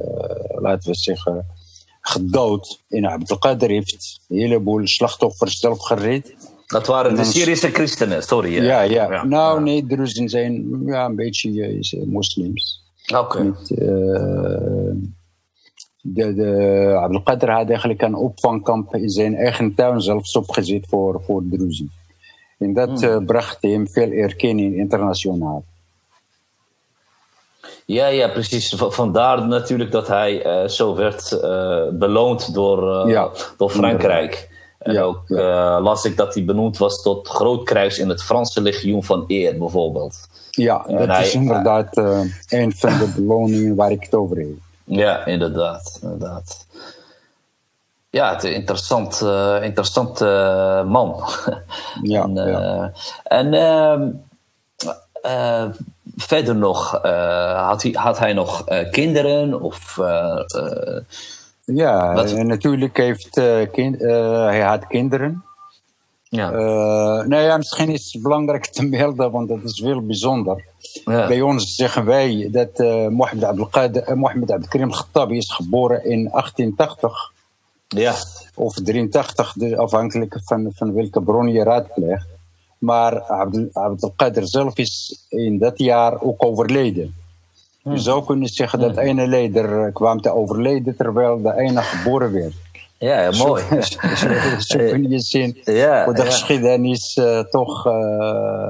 laten 0.60 0.90
we 0.90 0.96
zeggen, 0.96 1.46
gedood. 2.00 2.80
En 2.88 3.06
Abdelkader 3.06 3.68
heeft 3.68 4.20
een 4.28 4.38
heleboel 4.38 4.86
slachtoffers 4.86 5.58
zelf 5.58 5.80
gered. 5.80 6.34
Dat 6.66 6.86
waren 6.86 7.16
de 7.16 7.24
Syrische 7.24 7.68
christenen, 7.68 8.22
sorry. 8.22 8.52
Ja, 8.52 8.80
ja. 8.80 9.12
ja. 9.12 9.24
Nou, 9.24 9.62
nee, 9.62 9.86
Druzen 9.86 10.28
zijn 10.28 10.82
ja, 10.86 11.04
een 11.04 11.16
beetje 11.16 11.78
moslims. 12.06 12.82
Oké. 13.16 13.54
Uh, 13.68 14.92
de, 16.00 16.34
de, 16.34 16.92
Abdelkader 17.00 17.50
had 17.50 17.68
eigenlijk 17.68 18.02
een 18.02 18.14
opvangkamp 18.14 18.94
in 18.94 19.10
zijn 19.10 19.34
eigen 19.34 19.74
tuin 19.74 20.00
zelfs 20.00 20.36
opgezet 20.36 20.86
voor, 20.88 21.22
voor 21.26 21.42
Druzen. 21.50 21.90
En 22.58 22.72
dat 22.72 23.00
hmm. 23.00 23.10
uh, 23.10 23.26
bracht 23.26 23.58
hem 23.60 23.88
veel 23.88 24.10
erkenning 24.10 24.76
internationaal. 24.76 25.64
Ja, 27.84 28.06
ja, 28.06 28.28
precies. 28.28 28.74
Vandaar 28.76 29.46
natuurlijk 29.46 29.90
dat 29.90 30.08
hij 30.08 30.46
uh, 30.46 30.68
zo 30.68 30.94
werd 30.94 31.32
uh, 31.32 31.88
beloond 31.92 32.54
door, 32.54 33.06
uh, 33.06 33.12
ja. 33.12 33.30
door 33.56 33.70
Frankrijk. 33.70 34.48
En 34.78 34.92
ja, 34.92 35.02
ook 35.02 35.22
ja. 35.26 35.80
las 35.80 36.04
ik 36.04 36.16
dat 36.16 36.34
hij 36.34 36.44
benoemd 36.44 36.78
was 36.78 37.02
tot 37.02 37.28
grootkruis 37.28 37.98
in 37.98 38.08
het 38.08 38.22
Franse 38.22 38.60
legioen 38.60 39.04
van 39.04 39.24
eer, 39.26 39.58
bijvoorbeeld. 39.58 40.28
Ja, 40.50 40.84
en 40.86 40.96
dat 40.96 41.08
hij, 41.08 41.26
is 41.26 41.34
inderdaad 41.34 41.96
een 42.48 42.72
van 42.76 42.98
de 42.98 43.12
beloningen 43.16 43.74
waar 43.74 43.90
ik 43.90 44.02
het 44.02 44.14
over 44.14 44.36
heb. 44.36 44.46
Ja, 44.84 45.24
inderdaad. 45.24 45.98
inderdaad. 46.02 46.66
Ja, 48.10 48.34
het 48.34 48.44
is 48.44 48.50
een 48.50 48.56
interessant, 48.56 49.20
interessant 49.62 50.20
man. 50.88 51.22
Ja, 52.02 52.22
en, 52.22 52.34
ja. 52.34 52.92
en 53.24 53.54
ehm, 53.54 54.10
verder 56.16 56.56
nog, 56.56 57.04
uh, 57.04 57.68
had, 57.68 57.82
hij, 57.82 57.92
had 57.94 58.18
hij 58.18 58.32
nog 58.32 58.68
uh, 58.68 58.90
kinderen? 58.90 59.60
Of, 59.60 59.98
uh, 61.68 61.76
ja, 61.76 62.12
natuurlijk 62.42 62.96
heeft 62.96 63.40
kind, 63.72 64.00
hij 64.00 64.60
had 64.60 64.86
kinderen. 64.86 65.42
Ja. 66.28 66.50
nou 67.26 67.42
ja, 67.42 67.56
misschien 67.56 67.88
is 67.88 68.12
het 68.12 68.22
belangrijk 68.22 68.66
te 68.76 68.82
melden, 68.82 69.30
want 69.30 69.48
dat 69.48 69.62
is 69.62 69.80
veel 69.80 70.06
bijzonder. 70.06 70.64
Ja. 71.04 71.26
Bij 71.26 71.40
ons 71.40 71.74
zeggen 71.74 72.04
wij 72.04 72.48
dat 72.50 72.78
Mohammed 73.10 73.44
Abdelkader, 73.44 74.18
Mohammed 74.18 74.50
Abdelkarim 74.50 74.90
Khattabi 74.90 75.36
is 75.36 75.52
geboren 75.52 76.04
in 76.04 76.28
1880. 76.30 77.32
Ja. 77.88 78.14
Of 78.54 78.74
83, 78.74 79.76
afhankelijk 79.76 80.40
van, 80.44 80.70
van 80.74 80.94
welke 80.94 81.22
bron 81.22 81.48
je 81.48 81.62
raadpleegt. 81.62 82.26
Maar 82.78 83.22
Abdelkader 83.72 84.48
zelf 84.48 84.76
is 84.78 85.24
in 85.28 85.58
dat 85.58 85.78
jaar 85.78 86.20
ook 86.20 86.44
overleden. 86.44 87.14
Je 87.88 87.94
hmm. 87.94 88.02
zou 88.02 88.24
kunnen 88.24 88.48
zeggen 88.48 88.78
dat 88.78 88.94
de 88.94 89.00
ene 89.00 89.26
leider 89.26 89.84
eh, 89.84 89.92
kwam 89.92 90.20
te 90.20 90.34
overleden 90.34 90.96
terwijl 90.96 91.42
de 91.42 91.56
ene 91.56 91.82
geboren 91.82 92.32
werd. 92.32 92.54
Ja, 92.98 93.30
mooi. 93.30 93.64
Zo, 94.58 94.78
kun 94.78 95.08
je 95.08 95.20
zien 95.20 95.60
ja, 95.64 96.04
hoe 96.04 96.14
de 96.14 96.22
ja. 96.22 96.28
geschiedenis 96.28 97.16
uh, 97.16 97.38
toch 97.40 97.86
uh, 97.86 98.68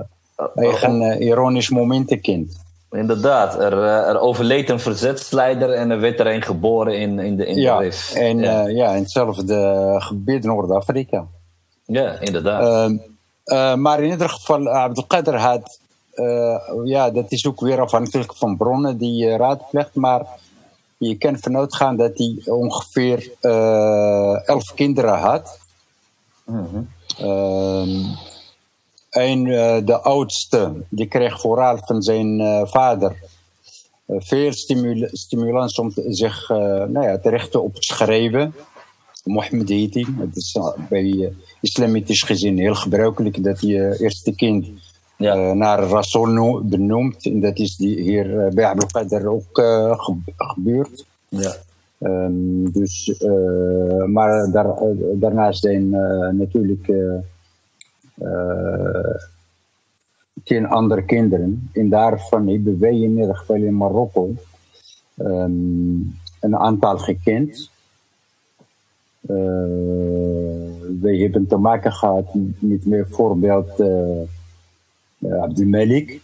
eigen 0.54 1.02
uh, 1.02 1.20
ironisch 1.20 1.70
momenten 1.70 2.20
kent. 2.20 2.66
Inderdaad, 2.90 3.54
er, 3.54 3.82
er 3.82 4.20
overleed 4.20 4.70
een 4.70 4.80
verzetsleider 4.80 5.72
en 5.72 5.90
er 5.90 6.00
werd 6.00 6.20
er 6.20 6.26
een 6.26 6.42
geboren 6.42 6.98
in, 6.98 7.18
in 7.18 7.36
de, 7.36 7.46
in 7.46 7.56
ja, 7.56 7.78
de 7.78 7.84
RIF. 7.84 8.14
En, 8.14 8.38
ja. 8.38 8.66
ja, 8.66 8.90
in 8.90 9.02
hetzelfde 9.02 9.94
gebied 9.98 10.44
Noord-Afrika. 10.44 11.26
Ja, 11.84 12.20
inderdaad. 12.20 12.90
Uh, 13.44 13.74
maar 13.74 14.02
in 14.02 14.10
ieder 14.10 14.28
geval, 14.28 14.68
Abdelkader 14.68 15.36
had, 15.36 15.80
ja, 16.84 17.10
dat 17.10 17.32
is 17.32 17.46
ook 17.46 17.60
weer 17.60 17.80
afhankelijk 17.80 18.34
van 18.34 18.56
bronnen 18.56 18.98
die 18.98 19.24
je 19.24 19.36
raadpleegt, 19.36 19.94
maar 19.94 20.26
je 20.96 21.16
kan 21.16 21.38
vanuit 21.38 21.74
gaan 21.74 21.96
dat 21.96 22.18
hij 22.18 22.42
ongeveer 22.44 23.30
uh, 23.40 24.48
elf 24.48 24.74
kinderen 24.74 25.18
had. 25.18 25.58
Mm 26.44 26.68
-hmm. 26.70 28.16
en 29.10 29.44
de 29.84 30.00
oudste, 30.00 30.72
die 30.88 31.06
kreeg 31.06 31.40
vooral 31.40 31.78
van 31.84 32.02
zijn 32.02 32.66
vader 32.68 33.16
veel 34.06 34.52
stimul 34.52 35.08
stimulans 35.12 35.78
om 35.78 35.92
zich 36.08 36.48
nou 36.48 37.02
ja, 37.02 37.18
te 37.18 37.28
richten 37.28 37.62
op 37.62 37.74
het 37.74 37.84
schrijven. 37.84 38.54
Mohammed 39.24 39.68
heet 39.68 39.94
hij. 39.94 40.06
Het 40.18 40.36
is 40.36 40.58
bij 40.88 41.32
islamitisch 41.60 42.22
gezien 42.22 42.58
heel 42.58 42.74
gebruikelijk 42.74 43.44
dat 43.44 43.60
je 43.60 43.96
eerste 43.98 44.34
kind 44.34 44.66
ja. 45.18 45.36
uh, 45.36 45.52
naar 45.52 45.78
Rasul 45.78 46.62
benoemt. 46.64 47.26
En 47.26 47.40
dat 47.40 47.58
is 47.58 47.76
die 47.76 48.00
hier 48.00 48.26
uh, 48.26 48.48
bij 48.48 48.66
Abdelkader 48.66 49.28
ook 49.28 49.58
uh, 49.58 49.98
gebeurd. 50.36 51.06
Ja. 51.28 51.54
Um, 52.00 52.72
dus, 52.72 53.22
maar 54.06 54.50
daar, 54.50 54.74
daarnaast 55.14 55.60
zijn 55.60 55.90
natuurlijk 56.36 56.92
tien 60.44 60.66
andere 60.66 61.04
kinderen. 61.04 61.70
En 61.72 61.88
daarvan 61.88 62.48
hebben 62.48 62.78
wij 62.78 63.00
in 63.00 63.18
ieder 63.18 63.36
geval 63.36 63.56
in 63.56 63.76
Marokko 63.76 64.34
um, 65.16 66.14
een 66.40 66.56
aantal 66.56 66.98
gekend. 66.98 67.70
wij 71.00 71.16
hebben 71.16 71.46
te 71.46 71.56
maken 71.56 71.92
gehad 71.92 72.34
met 72.58 72.84
bijvoorbeeld 72.84 73.80
uh, 73.80 74.20
Abdelmalik. 75.22 76.20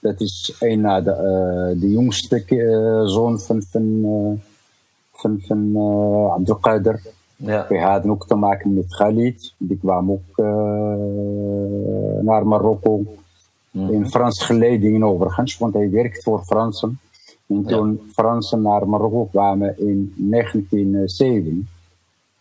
Dat 0.00 0.20
is 0.20 0.56
een 0.60 0.80
na 0.80 1.00
de, 1.00 1.76
de 1.80 1.90
jongste 1.90 2.42
zoon 3.06 3.40
van, 3.40 3.62
van, 3.62 4.40
van, 5.12 5.40
van 5.40 5.76
Abdelkader. 6.30 7.02
Ja. 7.36 7.66
We 7.68 7.78
hadden 7.78 8.10
ook 8.10 8.26
te 8.26 8.34
maken 8.34 8.74
met 8.74 8.94
Khalid. 8.94 9.54
Die 9.56 9.78
kwam 9.78 10.10
ook 10.10 10.36
naar 12.22 12.46
Marokko. 12.46 13.02
Mhm. 13.70 13.92
In 13.92 14.08
Frans 14.10 14.44
geledingen 14.44 15.04
overigens, 15.04 15.58
want 15.58 15.74
hij 15.74 15.90
werkt 15.90 16.22
voor 16.22 16.42
Fransen. 16.44 16.98
En 17.46 17.64
toen 17.64 18.00
Fransen 18.12 18.62
naar 18.62 18.88
Marokko 18.88 19.24
kwamen 19.24 19.78
in 19.78 20.14
1907, 20.16 21.68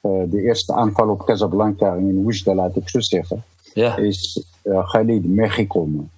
uh, 0.02 0.22
eh, 0.22 0.30
de 0.32 0.42
eerste 0.42 0.74
aanval 0.74 1.10
op 1.10 1.26
Casablanca 1.26 1.94
in 1.94 2.22
Oujda, 2.26 2.56
laat 2.56 2.76
ik 2.76 2.90
zo 2.90 3.00
zeggen, 3.00 3.44
ja. 3.74 3.98
is 3.98 4.46
Khalid 4.84 5.26
meegekomen. 5.26 6.12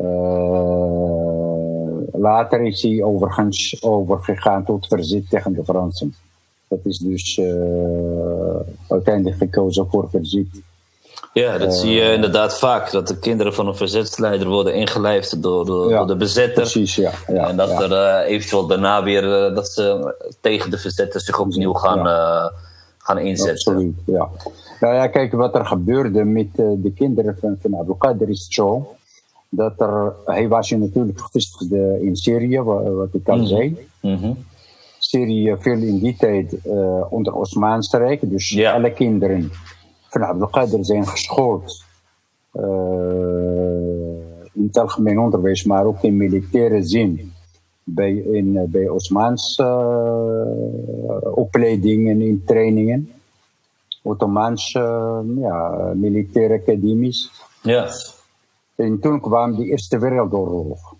Uh, 0.00 1.00
later 2.12 2.62
is 2.62 2.82
hij 2.82 3.02
overigens 3.02 3.82
overgegaan 3.82 4.64
tot 4.64 4.86
verzet 4.86 5.30
tegen 5.30 5.52
de 5.52 5.64
Fransen. 5.64 6.14
Dat 6.68 6.80
is 6.82 6.98
dus 6.98 7.40
uiteindelijk 8.88 9.36
gekozen 9.36 9.88
voor 9.90 10.08
verzet 10.10 10.62
ja, 11.42 11.58
dat 11.58 11.76
zie 11.76 11.90
je 11.90 12.00
eh, 12.00 12.12
inderdaad 12.12 12.58
vaak. 12.58 12.90
Dat 12.90 13.08
de 13.08 13.18
kinderen 13.18 13.54
van 13.54 13.66
een 13.66 13.76
verzetsleider 13.76 14.48
worden 14.48 14.74
ingelijfd 14.74 15.42
door, 15.42 15.66
door, 15.66 16.06
de 16.06 16.16
bezetter. 16.16 16.62
Precies, 16.62 16.94
ja. 16.94 17.10
ja 17.26 17.48
en 17.48 17.56
dat 17.56 17.82
er 17.82 17.90
uh, 17.90 18.30
eventueel 18.34 18.66
daarna 18.66 19.02
weer 19.02 19.48
uh, 19.48 19.54
dat 19.54 19.68
ze 19.68 20.14
tegen 20.40 20.70
de 20.70 20.78
verzetter 20.78 21.20
zich 21.20 21.38
opnieuw 21.38 21.72
gaan, 21.72 22.06
gaan 22.98 23.18
inzetten. 23.18 23.72
Absoluut, 23.72 23.96
ja. 24.06 24.28
Nou 24.80 24.94
ja, 24.94 25.06
kijk 25.06 25.32
wat 25.32 25.54
er 25.54 25.66
gebeurde 25.66 26.24
met 26.24 26.56
de 26.56 26.92
kinderen 26.94 27.38
van, 27.40 27.56
van 27.60 27.76
Abu 27.76 27.94
Qadir 27.98 28.28
is 28.28 28.46
zo. 28.48 28.94
Dat 29.48 29.80
er, 29.80 30.12
hij 30.24 30.48
was 30.48 30.68
je 30.68 30.78
natuurlijk 30.78 31.20
gevestigd 31.20 31.72
in 32.00 32.16
Syrië, 32.16 32.60
wat, 32.60 33.08
ik 33.12 33.28
al 33.28 33.36
mhm. 33.36 33.46
zei. 33.46 33.78
Mm 34.02 34.36
Syrië 34.98 35.56
viel 35.58 35.78
in 35.78 35.98
die 35.98 36.16
tijd 36.16 36.56
onder 37.08 37.34
Osmaanse 37.34 37.98
Rijk. 37.98 38.30
Dus 38.30 38.64
alle 38.64 38.92
kinderen 38.92 39.50
van 40.08 40.22
Abdelkader 40.22 40.84
zijn 40.84 41.06
geschoold. 41.06 41.84
Uh, 42.54 42.62
in 44.52 44.64
het 44.66 44.78
algemeen 44.78 45.18
onderwijs, 45.18 45.64
maar 45.64 45.84
ook 45.84 46.02
in 46.02 46.16
militaire 46.16 46.82
zin. 46.82 47.32
Bij, 47.84 48.14
in, 48.14 48.66
bij 48.70 48.90
uh, 49.60 50.16
opleidingen, 51.34 52.20
in 52.20 52.42
trainingen. 52.46 53.10
Ottomaanse 54.06 54.80
ja, 55.36 55.92
militaire 55.94 56.54
academies. 56.54 57.30
Ja. 57.62 57.88
En 58.74 59.00
toen 59.00 59.20
kwam 59.20 59.56
de 59.56 59.64
Eerste 59.64 59.98
Wereldoorlog. 59.98 60.94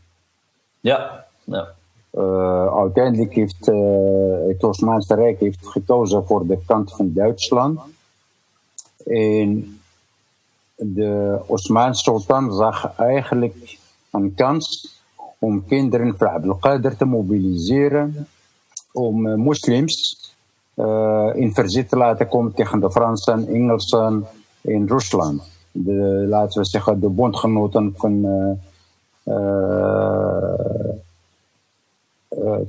Ja, 0.81 1.27
ja. 1.45 1.75
Uh, 2.12 2.77
uiteindelijk 2.77 3.35
heeft 3.35 3.69
uh, 3.69 4.49
het 4.49 4.64
Osmaanse 4.64 5.14
Rijk 5.14 5.40
heeft 5.40 5.66
gekozen 5.66 6.27
voor 6.27 6.47
de 6.47 6.59
kant 6.66 6.95
van 6.95 7.12
Duitsland. 7.12 7.81
En 9.05 9.79
de 10.75 11.40
Osmaanse 11.47 12.03
sultan 12.03 12.53
zag 12.53 12.97
eigenlijk 12.97 13.79
een 14.11 14.35
kans 14.35 14.95
om 15.38 15.66
kinderen 15.66 16.14
van 16.19 16.29
Abdelkader 16.29 16.97
te 16.97 17.05
mobiliseren 17.05 18.29
om 18.92 19.27
uh, 19.27 19.35
moslims 19.35 20.27
in 21.35 21.55
verzet 21.55 21.89
te 21.89 21.97
laten 21.97 22.29
komen 22.29 22.55
tegen 22.55 22.81
de 22.81 22.91
Fransen, 22.91 23.49
Engelsen 23.49 24.25
in 24.61 24.87
Rusland. 24.87 25.43
De, 25.73 26.27
laten 26.29 26.61
we 26.61 26.67
zeggen, 26.67 27.01
de 27.01 27.09
bondgenoten 27.09 27.95
van 27.97 28.25
uh, 29.25 30.51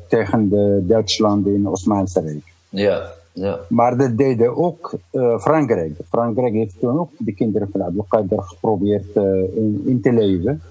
tegen 0.08 0.50
de 0.50 0.84
Duitsland 0.88 1.46
in 1.46 1.66
het 1.66 1.74
Osmaanse 1.74 2.22
Rijk. 2.22 2.54
Ja. 2.70 3.16
Ja. 3.38 3.60
Maar 3.70 3.98
dat 3.98 4.18
deden 4.18 4.58
ook 4.58 4.94
uh, 5.12 5.40
Frankrijk. 5.40 5.94
Frankrijk 6.10 6.54
heeft 6.54 6.80
toen 6.80 7.00
ook 7.00 7.12
de 7.18 7.34
kinderen 7.34 7.70
van 7.72 7.84
Abdelkader 7.84 8.42
geprobeerd 8.42 9.16
uh, 9.16 9.56
in, 9.56 9.84
in, 9.86 10.02
te 10.02 10.12
leven. 10.12 10.62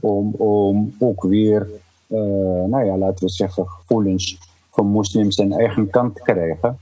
Om, 0.00 0.34
om 0.36 0.94
ook 0.98 1.22
weer, 1.22 1.68
uh, 2.06 2.18
nou 2.64 2.84
ja, 2.84 2.96
laten 2.96 3.24
we 3.24 3.30
zeggen, 3.30 3.68
gevoelens 3.68 4.38
van 4.76 4.86
moslims 4.86 5.40
aan 5.40 5.52
eigen 5.52 5.90
kant 5.90 6.22
krijgen. 6.22 6.78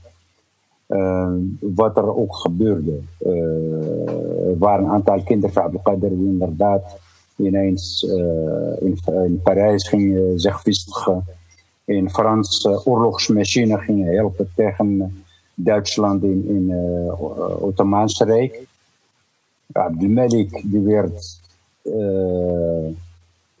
wat 1.59 1.97
er 1.97 2.15
ook 2.15 2.35
gebeurde. 2.35 2.99
er 4.47 4.57
waren 4.57 4.85
een 4.85 4.91
aantal 4.91 5.23
kinderen 5.23 5.53
van 5.53 5.99
die 5.99 6.09
inderdaad 6.09 6.97
ineens 7.35 8.03
in, 8.79 8.99
in 9.05 9.41
Parijs 9.43 9.87
gingen 9.87 10.39
zich 10.39 10.61
vestigen. 10.61 11.25
In 11.85 12.09
Franse 12.09 12.85
oorlogsmachine 12.85 13.77
gingen 13.77 14.15
helpen 14.15 14.49
tegen 14.55 15.23
Duitsland 15.55 16.23
in, 16.23 16.47
in 16.47 16.69
uh, 16.69 17.63
Ottomaanse 17.63 18.25
Rijk. 18.25 18.67
Abdelmalik 19.71 20.61
die 20.63 20.81
werd, 20.81 21.39
uh, 21.83 22.87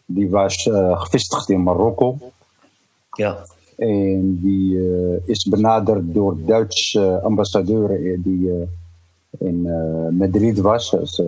die 0.05 0.29
was 0.29 0.65
uh, 0.65 1.01
gevestigd 1.01 1.49
in 1.49 1.63
Marokko. 1.63 2.17
Ja. 3.11 3.45
En 3.75 4.39
die 4.41 4.79
is 5.25 5.43
benaderd 5.43 6.13
door 6.13 6.37
Duitse 6.45 7.19
ambassadeur 7.23 8.19
die 8.23 8.51
in 9.37 9.61
Madrid 10.17 10.59
was. 10.59 10.89
Dus, 10.89 11.21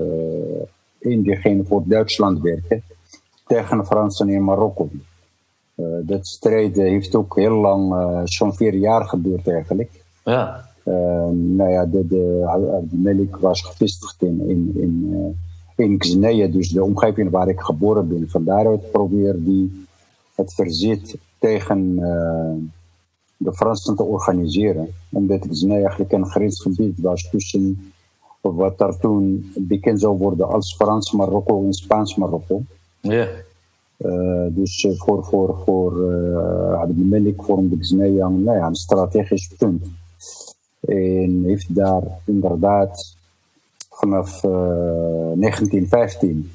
in 0.99 1.21
diegene 1.21 1.63
voor 1.63 1.83
Duitsland 1.85 2.41
werkte. 2.41 2.81
Tegen 3.47 3.77
de 3.77 3.85
Fransen 3.85 4.29
in 4.29 4.43
Marokko. 4.43 4.89
dat 6.01 6.27
strijd 6.27 6.75
heeft 6.75 7.15
ook 7.15 7.35
heel 7.35 7.55
lang, 7.55 7.93
zo'n 8.23 8.55
vier 8.55 8.73
jaar 8.73 9.05
geduurd 9.05 9.47
eigenlijk. 9.47 9.91
Ja. 10.23 10.67
Uh, 10.87 10.93
nou 11.31 11.69
ja, 11.69 11.85
de, 11.85 12.07
de, 12.07 12.45
de 12.89 12.97
Melik 12.97 13.35
was 13.35 13.61
gevestigd 13.61 14.21
in, 14.21 14.49
in, 14.49 14.71
in, 14.75 15.35
in 15.75 15.97
Xenia, 15.97 16.47
dus 16.47 16.69
de 16.69 16.83
omgeving 16.83 17.29
waar 17.29 17.47
ik 17.47 17.59
geboren 17.59 18.07
ben. 18.07 18.29
Van 18.29 18.43
daaruit 18.43 18.91
probeerde 18.91 19.43
die 19.43 19.85
het 20.35 20.53
verzet 20.53 21.17
tegen 21.39 21.99
uh, 21.99 22.53
de 23.37 23.53
Fransen 23.53 23.95
te 23.95 24.03
organiseren. 24.03 24.87
Omdat 25.11 25.47
Xenia 25.47 25.75
eigenlijk 25.75 26.11
een 26.11 26.29
grensgebied 26.29 26.99
was 26.99 27.29
tussen 27.29 27.91
wat 28.41 28.77
daar 28.77 28.97
toen 28.97 29.51
bekend 29.55 29.99
zou 29.99 30.17
worden 30.17 30.47
als 30.47 30.75
Frans 30.75 31.11
Marokko 31.11 31.63
en 31.63 31.73
Spaans 31.73 32.15
Marokko. 32.15 32.61
Ja. 32.99 33.27
Uh, 33.97 34.45
dus 34.49 34.87
voor, 34.97 35.25
voor, 35.25 35.61
voor 35.65 35.97
uh, 35.97 36.79
Abdelmelik 36.79 37.43
vormde 37.43 37.77
Xenia 37.77 38.27
nou 38.27 38.57
ja, 38.57 38.67
een 38.67 38.75
strategisch 38.75 39.47
punt. 39.57 39.87
En 40.79 41.43
heeft 41.45 41.75
daar 41.75 42.03
inderdaad 42.25 43.15
vanaf 43.89 44.43
uh, 44.43 44.51
eh, 44.51 45.39
1915 45.39 46.51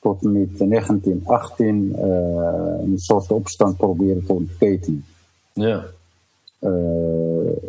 tot 0.00 0.22
en 0.22 0.32
met 0.32 0.58
1918 0.58 1.92
uh, 1.96 2.02
een 2.82 2.98
soort 2.98 3.32
opstand 3.32 3.76
proberen 3.76 4.26
te 4.26 4.32
ontketenen. 4.32 5.04
Ja. 5.52 5.84
Uh, 6.60 6.70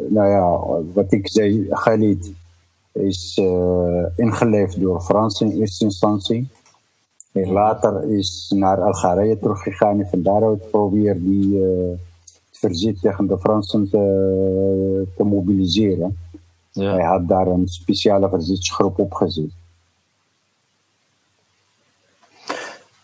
nou 0.10 0.30
ja, 0.30 0.82
wat 0.94 1.12
ik 1.12 1.28
zei, 1.28 1.68
Khalid 1.70 2.34
is 2.92 3.38
uh, 3.42 4.06
ingeleefd 4.16 4.80
door 4.80 5.02
Fransen 5.02 5.52
in 5.52 5.60
eerste 5.60 5.84
instantie. 5.84 6.50
En 7.32 7.52
later 7.52 8.04
is 8.04 8.54
naar 8.56 8.82
Algerije 8.82 9.40
teruggegaan 9.40 10.00
en 10.00 10.10
van 10.10 10.22
daaruit 10.22 10.72
probeerde 10.72 11.24
die 11.24 11.62
verzet 12.52 13.02
tegen 13.02 13.28
de 13.28 13.40
Fransen 13.40 13.90
te, 13.90 15.08
te 15.18 15.24
mobiliseren. 15.24 16.18
Ja. 16.72 16.94
Hij 16.94 17.06
had 17.06 17.28
daar 17.28 17.48
een 17.48 17.68
speciale 17.68 18.30
verzetsgroep 18.30 19.00
opgezet. 19.00 19.52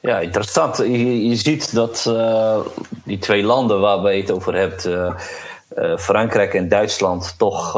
Ja, 0.06 0.20
interessant. 0.20 0.78
Je, 0.78 1.36
ziet 1.36 1.76
dat 1.76 2.06
uh, 2.08 2.58
die 3.04 3.17
twee 3.17 3.44
landen 3.44 3.79
waar 3.79 4.13
je 4.13 4.21
het 4.21 4.32
over 4.32 4.56
hebt, 4.56 4.86
uh, 4.86 5.13
uh, 5.77 5.98
Frankrijk 5.98 6.54
en 6.54 6.69
Duitsland, 6.69 7.36
toch 7.38 7.73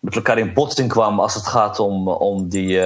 met 0.00 0.14
elkaar 0.14 0.38
in 0.38 0.52
botsing 0.52 0.88
kwamen 0.88 1.22
als 1.22 1.34
het 1.34 1.46
gaat 1.46 1.78
om, 1.78 2.08
om, 2.08 2.48
die, 2.48 2.80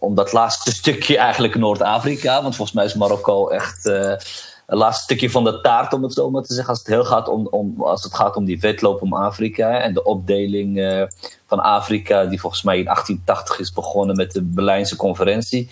om 0.00 0.14
dat 0.14 0.32
laatste 0.32 0.72
stukje 0.72 1.18
eigenlijk 1.18 1.54
Noord-Afrika. 1.54 2.42
Want 2.42 2.56
volgens 2.56 2.76
mij 2.76 2.84
is 2.84 2.94
Marokko 2.94 3.48
echt 3.48 3.84
een 3.84 4.78
laatste 4.78 5.02
stukje 5.02 5.30
van 5.30 5.44
de 5.44 5.60
taart, 5.60 5.92
om 5.92 6.02
het 6.02 6.12
zo 6.12 6.30
maar 6.30 6.42
te 6.42 6.54
zeggen. 6.54 6.70
Als 6.70 6.78
het, 6.78 6.88
heel 6.88 7.04
gaat 7.04 7.28
om, 7.28 7.46
om, 7.46 7.82
als 7.82 8.02
het 8.02 8.14
gaat 8.14 8.36
om 8.36 8.44
die 8.44 8.60
wedloop 8.60 9.02
om 9.02 9.14
Afrika 9.14 9.80
en 9.80 9.94
de 9.94 10.04
opdeling 10.04 11.06
van 11.46 11.60
Afrika, 11.60 12.24
die 12.24 12.40
volgens 12.40 12.62
mij 12.62 12.78
in 12.78 12.84
1880 12.84 13.60
is 13.60 13.72
begonnen 13.72 14.16
met 14.16 14.32
de 14.32 14.42
Berlijnse 14.42 14.96
conferentie. 14.96 15.70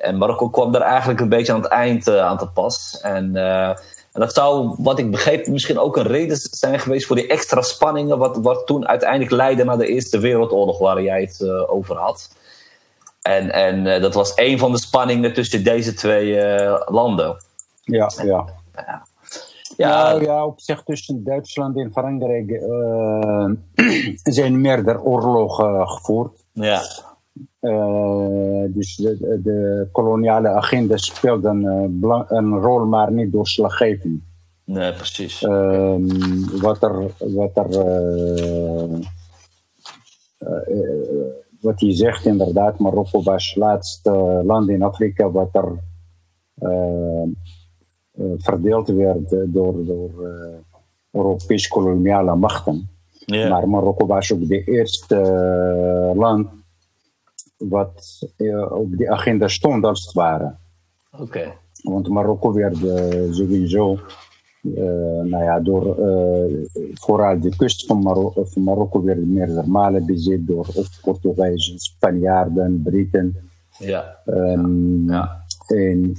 En 0.00 0.18
Marokko 0.18 0.48
kwam 0.48 0.72
daar 0.72 0.82
eigenlijk 0.82 1.20
een 1.20 1.28
beetje 1.28 1.52
aan 1.52 1.60
het 1.60 1.70
eind 1.70 2.08
uh, 2.08 2.20
aan 2.20 2.38
te 2.38 2.46
pas. 2.46 2.98
En 3.02 3.30
uh, 3.34 3.68
En 4.12 4.20
dat 4.20 4.34
zou, 4.34 4.74
wat 4.78 4.98
ik 4.98 5.10
begreep, 5.10 5.46
misschien 5.46 5.78
ook 5.78 5.96
een 5.96 6.06
reden 6.06 6.36
zijn 6.36 6.80
geweest 6.80 7.06
voor 7.06 7.16
die 7.16 7.26
extra 7.26 7.62
spanningen, 7.62 8.18
wat, 8.18 8.36
wat 8.36 8.66
toen 8.66 8.88
uiteindelijk 8.88 9.30
leidde 9.30 9.64
naar 9.64 9.78
de 9.78 9.86
Eerste 9.86 10.18
Wereldoorlog, 10.18 10.78
waar 10.78 11.02
jij 11.02 11.20
het 11.20 11.40
uh, 11.40 11.72
over 11.72 11.96
had. 11.96 12.30
En, 13.22 13.50
en 13.52 14.00
dat 14.00 14.14
was 14.14 14.32
een 14.34 14.58
van 14.58 14.72
de 14.72 14.78
spanningen 14.78 15.32
tussen 15.32 15.64
deze 15.64 15.94
twee 15.94 16.40
landen. 16.86 17.36
Ja, 17.82 18.10
ja. 18.24 18.44
ja. 18.74 19.02
Ja, 19.76 20.02
nou, 20.02 20.24
ja, 20.24 20.46
op 20.46 20.60
zich 20.60 20.82
tussen 20.82 21.24
Duitsland 21.24 21.78
en 21.78 21.90
Frankrijk 21.92 22.60
zijn 24.38 24.60
meerdere 24.60 25.02
oorlogen 25.02 25.88
gevoerd. 25.88 26.44
Ja. 26.52 26.82
Uh, 27.60 28.64
dus 28.68 28.96
de, 28.96 29.40
de, 29.42 29.88
koloniale 29.92 30.48
agenda 30.48 30.96
speelt 30.96 31.44
een, 31.44 31.64
een 32.28 32.58
rol, 32.58 32.86
maar 32.86 33.12
niet 33.12 33.32
doorslaggevend. 33.32 34.22
Nee, 34.64 34.92
precies. 34.92 35.42
Uh, 35.42 35.94
wat 36.60 36.82
er, 36.82 37.10
wat 37.18 37.56
er 37.56 37.68
wat 41.60 41.80
je 41.80 41.92
zegt 41.92 42.26
inderdaad, 42.26 42.78
Marokko 42.78 43.22
was 43.22 43.48
het 43.48 43.56
laatste 43.56 44.42
land 44.44 44.68
in 44.68 44.82
Afrika 44.82 45.30
wat 45.30 45.48
er 45.52 45.78
verdeeld 48.38 48.88
werd 48.88 49.30
door, 49.30 49.84
door 49.84 50.10
Europese 51.10 51.68
koloniale 51.68 52.36
machten. 52.36 52.88
Yeah. 53.26 53.50
Maar 53.50 53.68
Marokko 53.68 54.06
was 54.06 54.32
ook 54.32 54.48
de 54.48 54.64
eerste 54.64 55.16
land 56.16 56.48
wat 57.68 58.18
op 58.70 58.96
die 58.96 59.10
agenda 59.10 59.48
stond, 59.48 59.84
als 59.84 60.04
het 60.04 60.14
ware. 60.14 60.54
Oké. 61.12 61.22
Okay. 61.22 61.56
Want 61.82 62.08
Marokko 62.08 62.52
werd 62.52 62.76
sowieso, 63.30 63.98
nou 65.22 65.42
ja, 65.42 65.60
door 65.60 65.96
vooral 66.94 67.40
de 67.40 67.56
kust 67.56 67.86
van, 67.86 68.02
Maro 68.02 68.32
van 68.36 68.62
Marokko 68.62 69.02
werd 69.02 69.26
meerdere 69.26 69.66
malen 69.66 70.06
bezet 70.06 70.46
door 70.46 70.66
Portugezen, 71.02 71.78
Spanjaarden, 71.78 72.82
Britten. 72.82 73.36
Ja. 73.78 74.18
Um, 74.26 75.10
ja. 75.10 75.44
En 75.66 76.14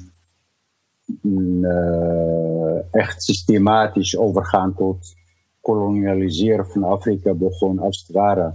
uh, 1.22 2.94
echt 2.94 3.24
systematisch 3.24 4.18
overgaan 4.18 4.76
tot 4.76 5.14
kolonialiseren 5.62 6.68
van 6.68 6.84
Afrika 6.84 7.34
begon 7.34 7.80
als 7.80 8.04
het 8.08 8.16
ware 8.16 8.54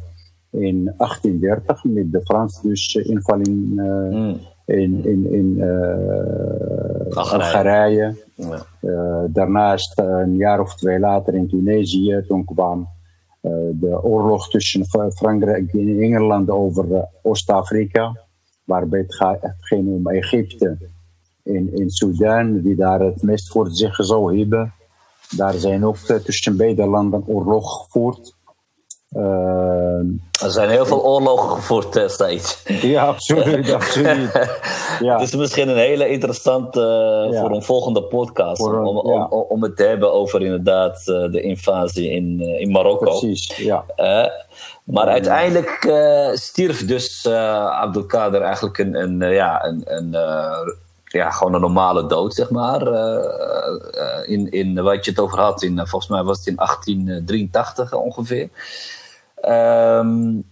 in 0.57 0.93
1830 0.97 1.85
met 1.85 2.13
de 2.13 2.23
Frans 2.23 2.63
dus 2.63 2.95
inval 2.95 3.41
in, 3.41 3.73
uh, 3.77 3.85
mm. 4.11 4.41
in, 4.67 5.05
in, 5.05 5.33
in 5.33 5.55
uh, 5.57 7.17
Algerije. 7.17 8.25
Ja. 8.35 8.67
daarnaast 9.29 9.99
een 9.99 10.37
jaar 10.37 10.61
of 10.61 10.77
twee 10.77 10.99
later 10.99 11.35
in 11.35 11.49
Tunesië, 11.49 12.25
toen 12.29 12.45
kwam 12.45 12.89
de 13.73 14.03
oorlog 14.03 14.51
tussen 14.51 14.85
Frankrijk 15.15 15.73
en 15.73 16.01
Engeland 16.01 16.51
over 16.51 17.09
Oost-Afrika, 17.23 18.21
waarbij 18.65 19.05
het, 19.09 19.55
ging 19.61 19.89
om 19.89 20.09
Egypte 20.09 20.79
in, 21.47 21.75
in 21.75 21.91
Sudan, 21.91 22.61
die 22.61 22.77
daar 22.77 23.01
het 23.01 23.23
meest 23.23 23.49
voor 23.49 23.71
zich 23.71 23.97
zou 24.05 24.39
hebben. 24.39 24.73
Daar 25.37 25.55
zijn 25.55 25.85
ook 25.85 25.97
eh, 25.97 26.17
tussen 26.17 26.57
beide 26.57 26.87
landen 26.87 27.27
oorlog 27.27 27.85
gevoerd. 27.85 28.36
Uh, 29.17 29.99
er 30.43 30.51
zijn 30.51 30.69
heel 30.71 30.87
veel 30.87 31.05
oorlogen 31.05 31.51
gevoerd 31.51 31.97
uh, 31.97 32.09
steeds. 32.09 32.63
Ja, 32.67 33.07
absoluut. 33.07 33.73
absoluut. 33.73 34.31
Ja. 35.01 35.13
Het 35.13 35.23
is 35.23 35.35
misschien 35.35 35.69
een 35.69 35.77
hele 35.77 36.09
interessante 36.09 36.81
ja. 37.33 37.41
voor 37.41 37.51
een 37.51 37.63
volgende 37.63 38.03
podcast. 38.03 38.61
Een, 38.61 38.75
om, 38.75 38.99
om, 38.99 39.13
ja. 39.13 39.27
om, 39.27 39.63
het 39.63 39.77
te 39.77 39.83
hebben 39.83 40.13
over 40.13 40.43
inderdaad 40.43 41.05
de 41.05 41.41
invasie 41.41 42.11
in, 42.11 42.41
in 42.41 42.71
Marokko. 42.71 43.05
Precies, 43.05 43.57
ja. 43.57 43.85
maar 44.85 45.07
uiteindelijk 45.07 45.93
stierf 46.35 46.87
dus 46.87 47.27
Abdelkader 47.27 48.43
eigenlijk 48.43 48.79
een, 48.79 48.95
een, 48.95 49.33
ja, 49.33 49.65
een, 49.65 49.83
een 49.85 50.17
ja, 51.05 51.31
gewoon 51.31 51.55
een 51.55 51.61
normale 51.61 52.07
dood, 52.07 52.35
zeg 52.35 52.51
maar. 52.51 52.81
In, 54.27 54.51
in 54.51 54.83
wat 54.83 55.05
je 55.05 55.11
het 55.11 55.21
over 55.21 55.39
had, 55.39 55.63
in, 55.63 55.77
volgens 55.77 56.09
mij 56.09 56.23
was 56.23 56.39
het 56.39 56.47
in 56.47 56.57
1883 56.57 57.95
ongeveer. 57.95 58.49
Um, 59.45 60.45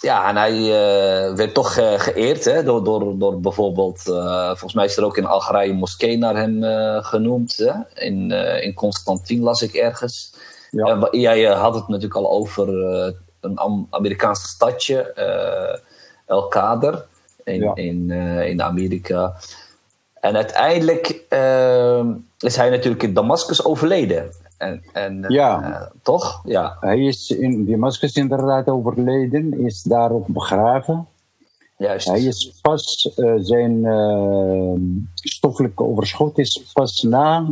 ja, 0.00 0.28
en 0.28 0.36
hij 0.36 0.58
uh, 0.58 1.34
werd 1.34 1.54
toch 1.54 1.78
uh, 1.78 1.98
geëerd 1.98 2.44
hè, 2.44 2.62
door, 2.62 2.84
door, 2.84 3.18
door 3.18 3.40
bijvoorbeeld, 3.40 4.00
volgens 4.46 4.74
mij 4.74 4.84
is 4.84 4.96
er 4.96 5.04
ook 5.04 5.16
in 5.16 5.26
Algerije 5.26 5.70
een 5.70 5.76
moskee 5.76 6.18
naar 6.18 6.36
hem 6.36 6.62
genoemd. 7.02 7.56
Hè? 7.56 8.02
In, 8.06 8.30
in 8.62 8.74
Constantine 8.74 9.42
las 9.42 9.62
ik 9.62 9.74
ergens. 9.74 10.34
Ja. 10.70 11.08
jij 11.10 11.44
had 11.44 11.74
het 11.74 11.88
natuurlijk 11.88 12.14
al 12.14 12.30
over 12.30 12.68
een 13.40 13.86
Amerikaanse 13.90 14.46
stadje, 14.46 15.12
El 16.26 16.48
Kader, 16.48 17.04
in, 17.44 17.60
ja. 17.60 17.74
in, 17.74 18.10
in 18.44 18.62
Amerika. 18.62 19.34
En 20.24 20.36
uiteindelijk 20.36 21.22
uh, 21.30 22.04
is 22.38 22.56
hij 22.56 22.70
natuurlijk 22.70 23.02
in 23.02 23.14
Damascus 23.14 23.64
overleden. 23.64 24.32
En, 24.56 24.82
en, 24.92 25.24
ja. 25.28 25.62
Uh, 25.62 25.82
toch? 26.02 26.42
Ja. 26.44 26.76
Hij 26.80 27.00
is 27.00 27.30
in 27.30 27.66
Damascus 27.66 28.16
inderdaad 28.16 28.68
overleden, 28.68 29.64
is 29.64 29.82
daar 29.82 30.10
ook 30.10 30.26
begraven. 30.26 31.06
Juist. 31.76 32.08
Hij 32.08 32.22
is 32.22 32.58
pas, 32.62 33.12
uh, 33.16 33.34
zijn 33.36 33.86
stoffelijke 35.14 35.82
overschot 35.82 36.38
is 36.38 36.70
pas 36.72 37.02
na 37.02 37.46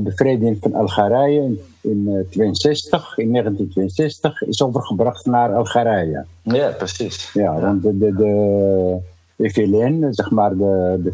bevrijding 0.00 0.56
van 0.60 0.74
Algerije 0.74 1.56
in, 1.80 2.26
62, 2.30 3.18
in 3.18 3.30
1962, 3.30 4.42
is 4.42 4.62
overgebracht 4.62 5.26
naar 5.26 5.54
Algerije. 5.54 6.24
Ja, 6.42 6.70
precies. 6.70 7.30
Ja, 7.32 7.60
want 7.60 7.82
de, 7.82 7.98
de, 7.98 8.12
de 9.36 9.50
FLN, 9.50 10.06
zeg 10.10 10.30
maar 10.30 10.56
de 10.56 11.12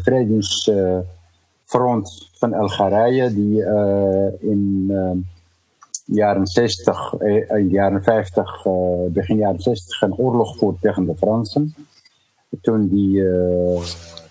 bevrijdingsfront 1.71 2.29
van 2.33 2.53
Algerije, 2.53 3.33
die 3.33 3.59
uh, 3.59 4.49
in 4.51 4.87
uh, 4.89 5.11
jaren 6.05 6.47
60, 6.47 7.13
in 7.19 7.67
de 7.67 7.73
jaren 7.73 8.03
50, 8.03 8.65
uh, 8.65 8.73
begin 9.09 9.37
jaren 9.37 9.59
60 9.59 10.01
een 10.01 10.15
oorlog 10.15 10.57
voert 10.57 10.81
tegen 10.81 11.05
de 11.05 11.15
Fransen. 11.15 11.75
Toen 12.61 12.87
die 12.87 13.23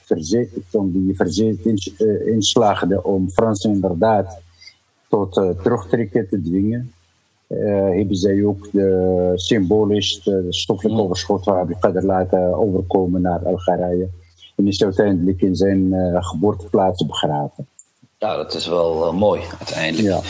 verzet, 0.04 0.48
toen 0.70 0.90
die 0.92 1.16
verzet 1.16 1.58
ins, 1.64 1.96
inslaagde 2.24 3.04
om 3.04 3.30
Fransen 3.30 3.70
inderdaad 3.70 4.40
tot 5.08 5.34
terugtrekken 5.34 6.28
te 6.28 6.40
dwingen. 6.40 6.92
Uh, 7.48 7.96
hebben 7.96 8.16
zij 8.16 8.44
ook 8.44 8.68
de, 8.72 9.32
symbolisch 9.34 10.22
de 10.22 10.46
stoffelijke 10.48 11.02
overschot 11.02 11.44
van 11.44 11.56
Abdelkader 11.56 12.04
laten 12.04 12.54
overkomen 12.54 13.20
naar 13.20 13.46
Algerije. 13.46 14.08
En 14.60 14.66
is 14.66 14.82
uiteindelijk 14.82 15.42
in 15.42 15.56
zijn 15.56 15.92
uh, 15.92 16.16
geboorteplaats 16.24 17.06
begraven. 17.06 17.66
Ja, 18.18 18.36
dat 18.36 18.54
is 18.54 18.66
wel 18.66 19.06
uh, 19.06 19.12
mooi 19.12 19.42
uiteindelijk. 19.58 20.08
Ja. 20.08 20.20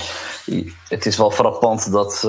Het 0.88 1.06
is 1.06 1.16
wel 1.16 1.30
frappant 1.30 1.92
dat 1.92 2.28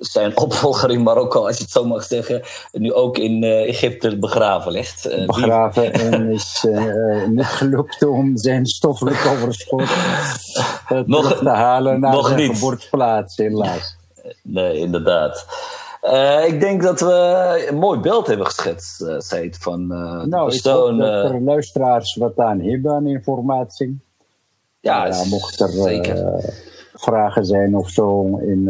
zijn 0.00 0.36
opvolger 0.36 0.90
in 0.90 1.02
Marokko, 1.02 1.46
als 1.46 1.56
je 1.56 1.62
het 1.62 1.72
zo 1.72 1.84
mag 1.84 2.04
zeggen, 2.04 2.42
nu 2.72 2.92
ook 2.92 3.18
in 3.18 3.44
Egypte 3.44 4.18
begraven 4.18 4.72
ligt. 4.72 5.26
Begraven 5.26 5.92
die... 5.92 6.02
en 6.02 6.30
is 6.30 6.66
niet 7.28 7.44
gelukt 7.44 8.04
om 8.04 8.36
zijn 8.36 8.66
stoffelijk 8.66 9.26
overschot 9.26 9.90
nog, 11.06 11.38
te 11.38 11.48
halen 11.48 12.00
naar 12.00 12.12
nog 12.12 12.26
zijn 12.26 12.40
niet. 12.40 12.52
geboorteplaats, 12.52 13.36
helaas. 13.36 13.96
Nee, 14.42 14.76
inderdaad. 14.76 15.46
Ik 16.46 16.60
denk 16.60 16.82
dat 16.82 17.00
we 17.00 17.66
een 17.68 17.76
mooi 17.76 18.00
beeld 18.00 18.26
hebben 18.26 18.46
geschetst, 18.46 19.00
uh, 19.00 19.18
Seid, 19.18 19.58
van 19.58 19.80
uh, 19.82 20.24
nou, 20.24 20.28
de 20.28 20.44
persoon. 20.44 20.98
Dat 20.98 21.30
er 21.30 21.40
luisteraars 21.40 22.14
wat 22.14 22.38
aan 22.38 22.60
hebben 22.60 22.92
aan 22.92 23.06
informatie. 23.06 24.00
Ja, 24.80 25.06
ja 25.06 25.24
mocht 25.24 25.60
er 25.60 25.70
vragen 26.94 27.44
zijn 27.44 27.76
of 27.76 27.90
zo 27.90 28.36
in 28.36 28.64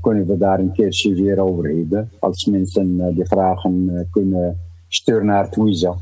kunnen 0.00 0.26
we 0.26 0.36
daar 0.38 0.58
een 0.58 0.72
keertje 0.72 1.14
weer 1.14 1.40
over 1.40 1.64
hebben. 1.64 2.10
Als 2.18 2.44
mensen 2.44 2.96
de 3.16 3.26
vragen 3.26 4.08
kunnen 4.10 4.60
sturen 4.88 5.26
naar 5.26 5.50
Twiza. 5.50 5.94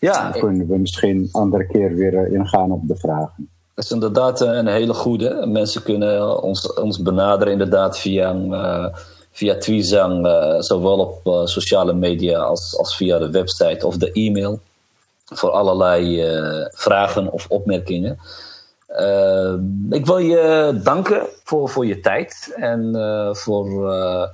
Ja, 0.00 0.30
dan 0.30 0.40
kunnen 0.40 0.66
we 0.66 0.78
misschien 0.78 1.16
een 1.16 1.28
andere 1.32 1.66
keer 1.66 1.94
weer 1.94 2.32
ingaan 2.32 2.72
op 2.72 2.88
de 2.88 2.96
vragen. 2.96 3.48
Dat 3.74 3.84
is 3.84 3.90
inderdaad 3.90 4.40
een 4.40 4.66
hele 4.66 4.94
goede. 4.94 5.46
Mensen 5.46 5.82
kunnen 5.82 6.42
ons, 6.42 6.72
ons 6.72 7.02
benaderen 7.02 7.52
inderdaad 7.52 7.98
via, 7.98 8.36
via 9.32 9.56
Tweezang, 9.56 10.26
zowel 10.58 10.98
op 10.98 11.48
sociale 11.48 11.92
media 11.92 12.38
als, 12.38 12.78
als 12.78 12.96
via 12.96 13.18
de 13.18 13.30
website 13.30 13.86
of 13.86 13.96
de 13.96 14.12
e-mail. 14.12 14.60
Voor 15.24 15.50
allerlei 15.50 16.22
vragen 16.72 17.32
of 17.32 17.46
opmerkingen. 17.48 18.18
Uh, 19.00 19.54
ik 19.90 20.06
wil 20.06 20.18
je 20.18 20.80
danken 20.82 21.26
voor, 21.44 21.68
voor 21.68 21.86
je 21.86 22.00
tijd 22.00 22.54
en 22.56 22.96
uh, 22.96 23.34
voor, 23.34 23.92
uh, 23.92 24.26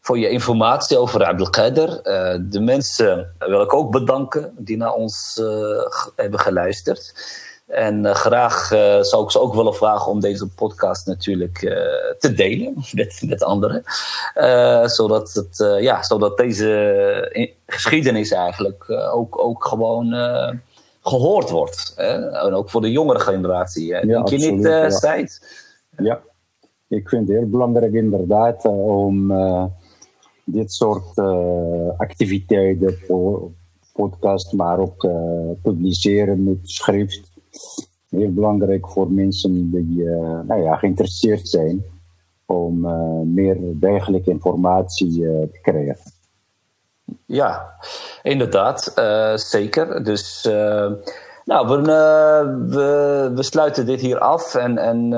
voor 0.00 0.18
je 0.18 0.28
informatie 0.28 0.98
over. 0.98 1.20
Uh, 1.20 2.38
de 2.40 2.60
mensen 2.60 3.34
wil 3.38 3.62
ik 3.62 3.74
ook 3.74 3.90
bedanken 3.90 4.54
die 4.58 4.76
naar 4.76 4.92
ons 4.92 5.40
hebben 6.16 6.40
geluisterd. 6.40 7.14
En 7.66 8.04
uh, 8.04 8.14
graag 8.14 8.72
uh, 8.72 9.00
zou 9.00 9.24
ik 9.24 9.30
ze 9.30 9.40
ook 9.40 9.54
willen 9.54 9.74
vragen 9.74 10.12
om 10.12 10.20
deze 10.20 10.48
podcast 10.48 11.06
natuurlijk 11.06 11.62
uh, 11.62 11.72
te 12.18 12.32
delen 12.34 12.74
met, 12.92 13.22
met 13.26 13.42
anderen. 13.42 13.82
zodat, 14.90 15.32
het, 15.32 15.78
ja, 15.80 16.02
zodat 16.02 16.36
deze 16.36 17.56
geschiedenis 17.66 18.30
eigenlijk 18.30 18.90
ook, 18.90 19.38
ook 19.38 19.64
gewoon 19.64 20.14
gehoord 21.02 21.50
wordt. 21.50 21.92
Hè? 21.96 22.30
En 22.30 22.54
ook 22.54 22.70
voor 22.70 22.80
de 22.80 22.92
jongere 22.92 23.20
generatie. 23.20 23.86
Ja, 23.86 24.00
Denk 24.00 24.28
je 24.28 24.52
niet, 24.52 24.62
ja. 24.62 25.26
Ja, 25.96 26.20
ik 26.88 27.08
vind 27.08 27.28
het 27.28 27.38
heel 27.38 27.48
belangrijk 27.48 27.92
inderdaad 27.92 28.64
om 28.64 29.32
dit 30.44 30.72
soort 30.72 31.18
activiteiten, 31.96 32.98
podcast, 33.92 34.52
maar 34.52 34.78
ook 34.78 35.08
publiceren 35.62 36.44
met 36.44 36.58
schrift 36.62 37.33
heel 38.10 38.32
belangrijk 38.32 38.88
voor 38.88 39.10
mensen 39.10 39.70
die 39.70 40.02
uh, 40.02 40.40
nou 40.46 40.62
ja, 40.62 40.76
geïnteresseerd 40.76 41.48
zijn 41.48 41.84
om 42.46 42.84
uh, 42.84 43.20
meer 43.24 43.56
dergelijke 43.80 44.30
informatie 44.30 45.20
uh, 45.20 45.42
te 45.42 45.58
krijgen. 45.62 45.96
Ja, 47.26 47.74
inderdaad, 48.22 48.92
zeker. 49.34 50.04
Dus 50.04 50.48
nou, 51.44 51.68
we, 51.68 51.82
we, 52.68 53.30
we, 53.34 53.42
sluiten 53.42 53.86
dit 53.86 54.00
hier 54.00 54.18
af 54.18 54.54
en, 54.54 54.78
en 54.78 55.10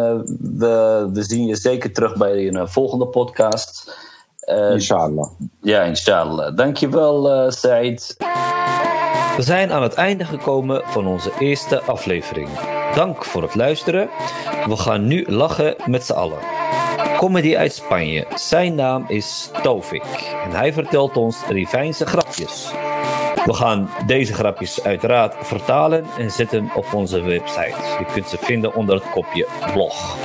we, 0.58 1.08
we 1.12 1.22
zien 1.22 1.46
je 1.46 1.56
zeker 1.56 1.92
terug 1.92 2.16
bij 2.16 2.48
een 2.48 2.68
volgende 2.68 3.06
podcast. 3.06 3.98
inshallah. 4.72 5.30
Ja, 5.60 5.82
inshallah. 5.82 6.56
Dankjewel, 6.56 7.50
Said. 7.50 8.16
We 9.36 9.42
zijn 9.42 9.72
aan 9.72 9.82
het 9.82 9.94
einde 9.94 10.24
gekomen 10.24 10.82
van 10.84 11.06
onze 11.06 11.32
eerste 11.38 11.82
aflevering. 11.82 12.48
Dank 12.94 13.24
voor 13.24 13.42
het 13.42 13.54
luisteren. 13.54 14.08
We 14.66 14.76
gaan 14.76 15.06
nu 15.06 15.24
lachen 15.28 15.74
met 15.86 16.04
z'n 16.04 16.12
allen. 16.12 16.38
Comedy 17.16 17.56
uit 17.56 17.74
Spanje. 17.74 18.26
Zijn 18.34 18.74
naam 18.74 19.04
is 19.08 19.50
Tovik 19.62 20.34
en 20.44 20.50
hij 20.50 20.72
vertelt 20.72 21.16
ons 21.16 21.36
Rivijnse 21.48 22.06
grapjes. 22.06 22.70
We 23.44 23.54
gaan 23.54 23.90
deze 24.06 24.34
grapjes 24.34 24.82
uiteraard 24.82 25.34
vertalen 25.40 26.04
en 26.18 26.30
zetten 26.30 26.70
op 26.74 26.92
onze 26.92 27.20
website. 27.20 27.76
Je 27.98 28.04
kunt 28.12 28.28
ze 28.28 28.38
vinden 28.38 28.74
onder 28.74 28.94
het 28.94 29.10
kopje 29.10 29.46
blog. 29.72 30.16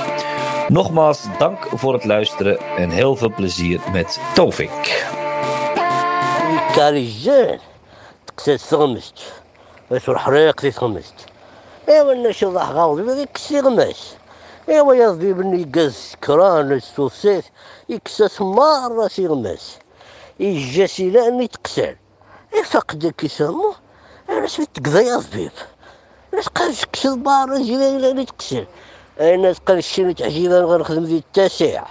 Nogmaals 0.68 1.26
dank 1.38 1.66
voor 1.74 1.92
het 1.92 2.04
luisteren 2.04 2.58
en 2.76 2.90
heel 2.90 3.16
veel 3.16 3.32
plezier 3.34 3.80
met 3.92 4.20
Tovik. 4.34 5.06
تكسات 8.36 8.60
تغمست 8.60 9.14
باش 9.90 10.08
الحريق 10.08 10.60
تغمست 10.60 11.14
ايوا 11.88 12.12
الناس 12.12 12.44
ضح 12.44 12.70
غاوض 12.70 13.08
هذيك 13.08 13.32
كسي 13.34 13.60
غماس 13.60 14.14
ايوا 14.68 15.10
ضبيب 15.12 15.40
اللي 15.40 15.62
يقز 15.62 16.16
كران 16.24 16.72
السوسيت 16.72 17.44
يكساس 17.88 18.40
مرة 18.40 19.08
سي 19.08 19.26
غماس 19.26 19.78
يجا 20.40 20.86
سيلان 20.86 21.42
يتقسل 21.42 21.96
يفقد 22.60 23.06
كيسامو 23.18 23.74
علاش 24.28 24.56
تقضى 24.56 25.06
يا 25.06 25.16
ضبيب 25.16 25.52
علاش 26.32 26.48
قالش 26.48 26.84
كسل 26.92 27.18
بار 27.18 27.58
جيران 27.58 28.26
تقسل. 28.26 28.66
أنا 29.20 29.52
تقال 29.52 29.78
الشي 29.78 30.14
تعجيبان 30.14 30.64
غنخدم 30.64 31.06
في 31.06 31.16
التاسع 31.16 31.84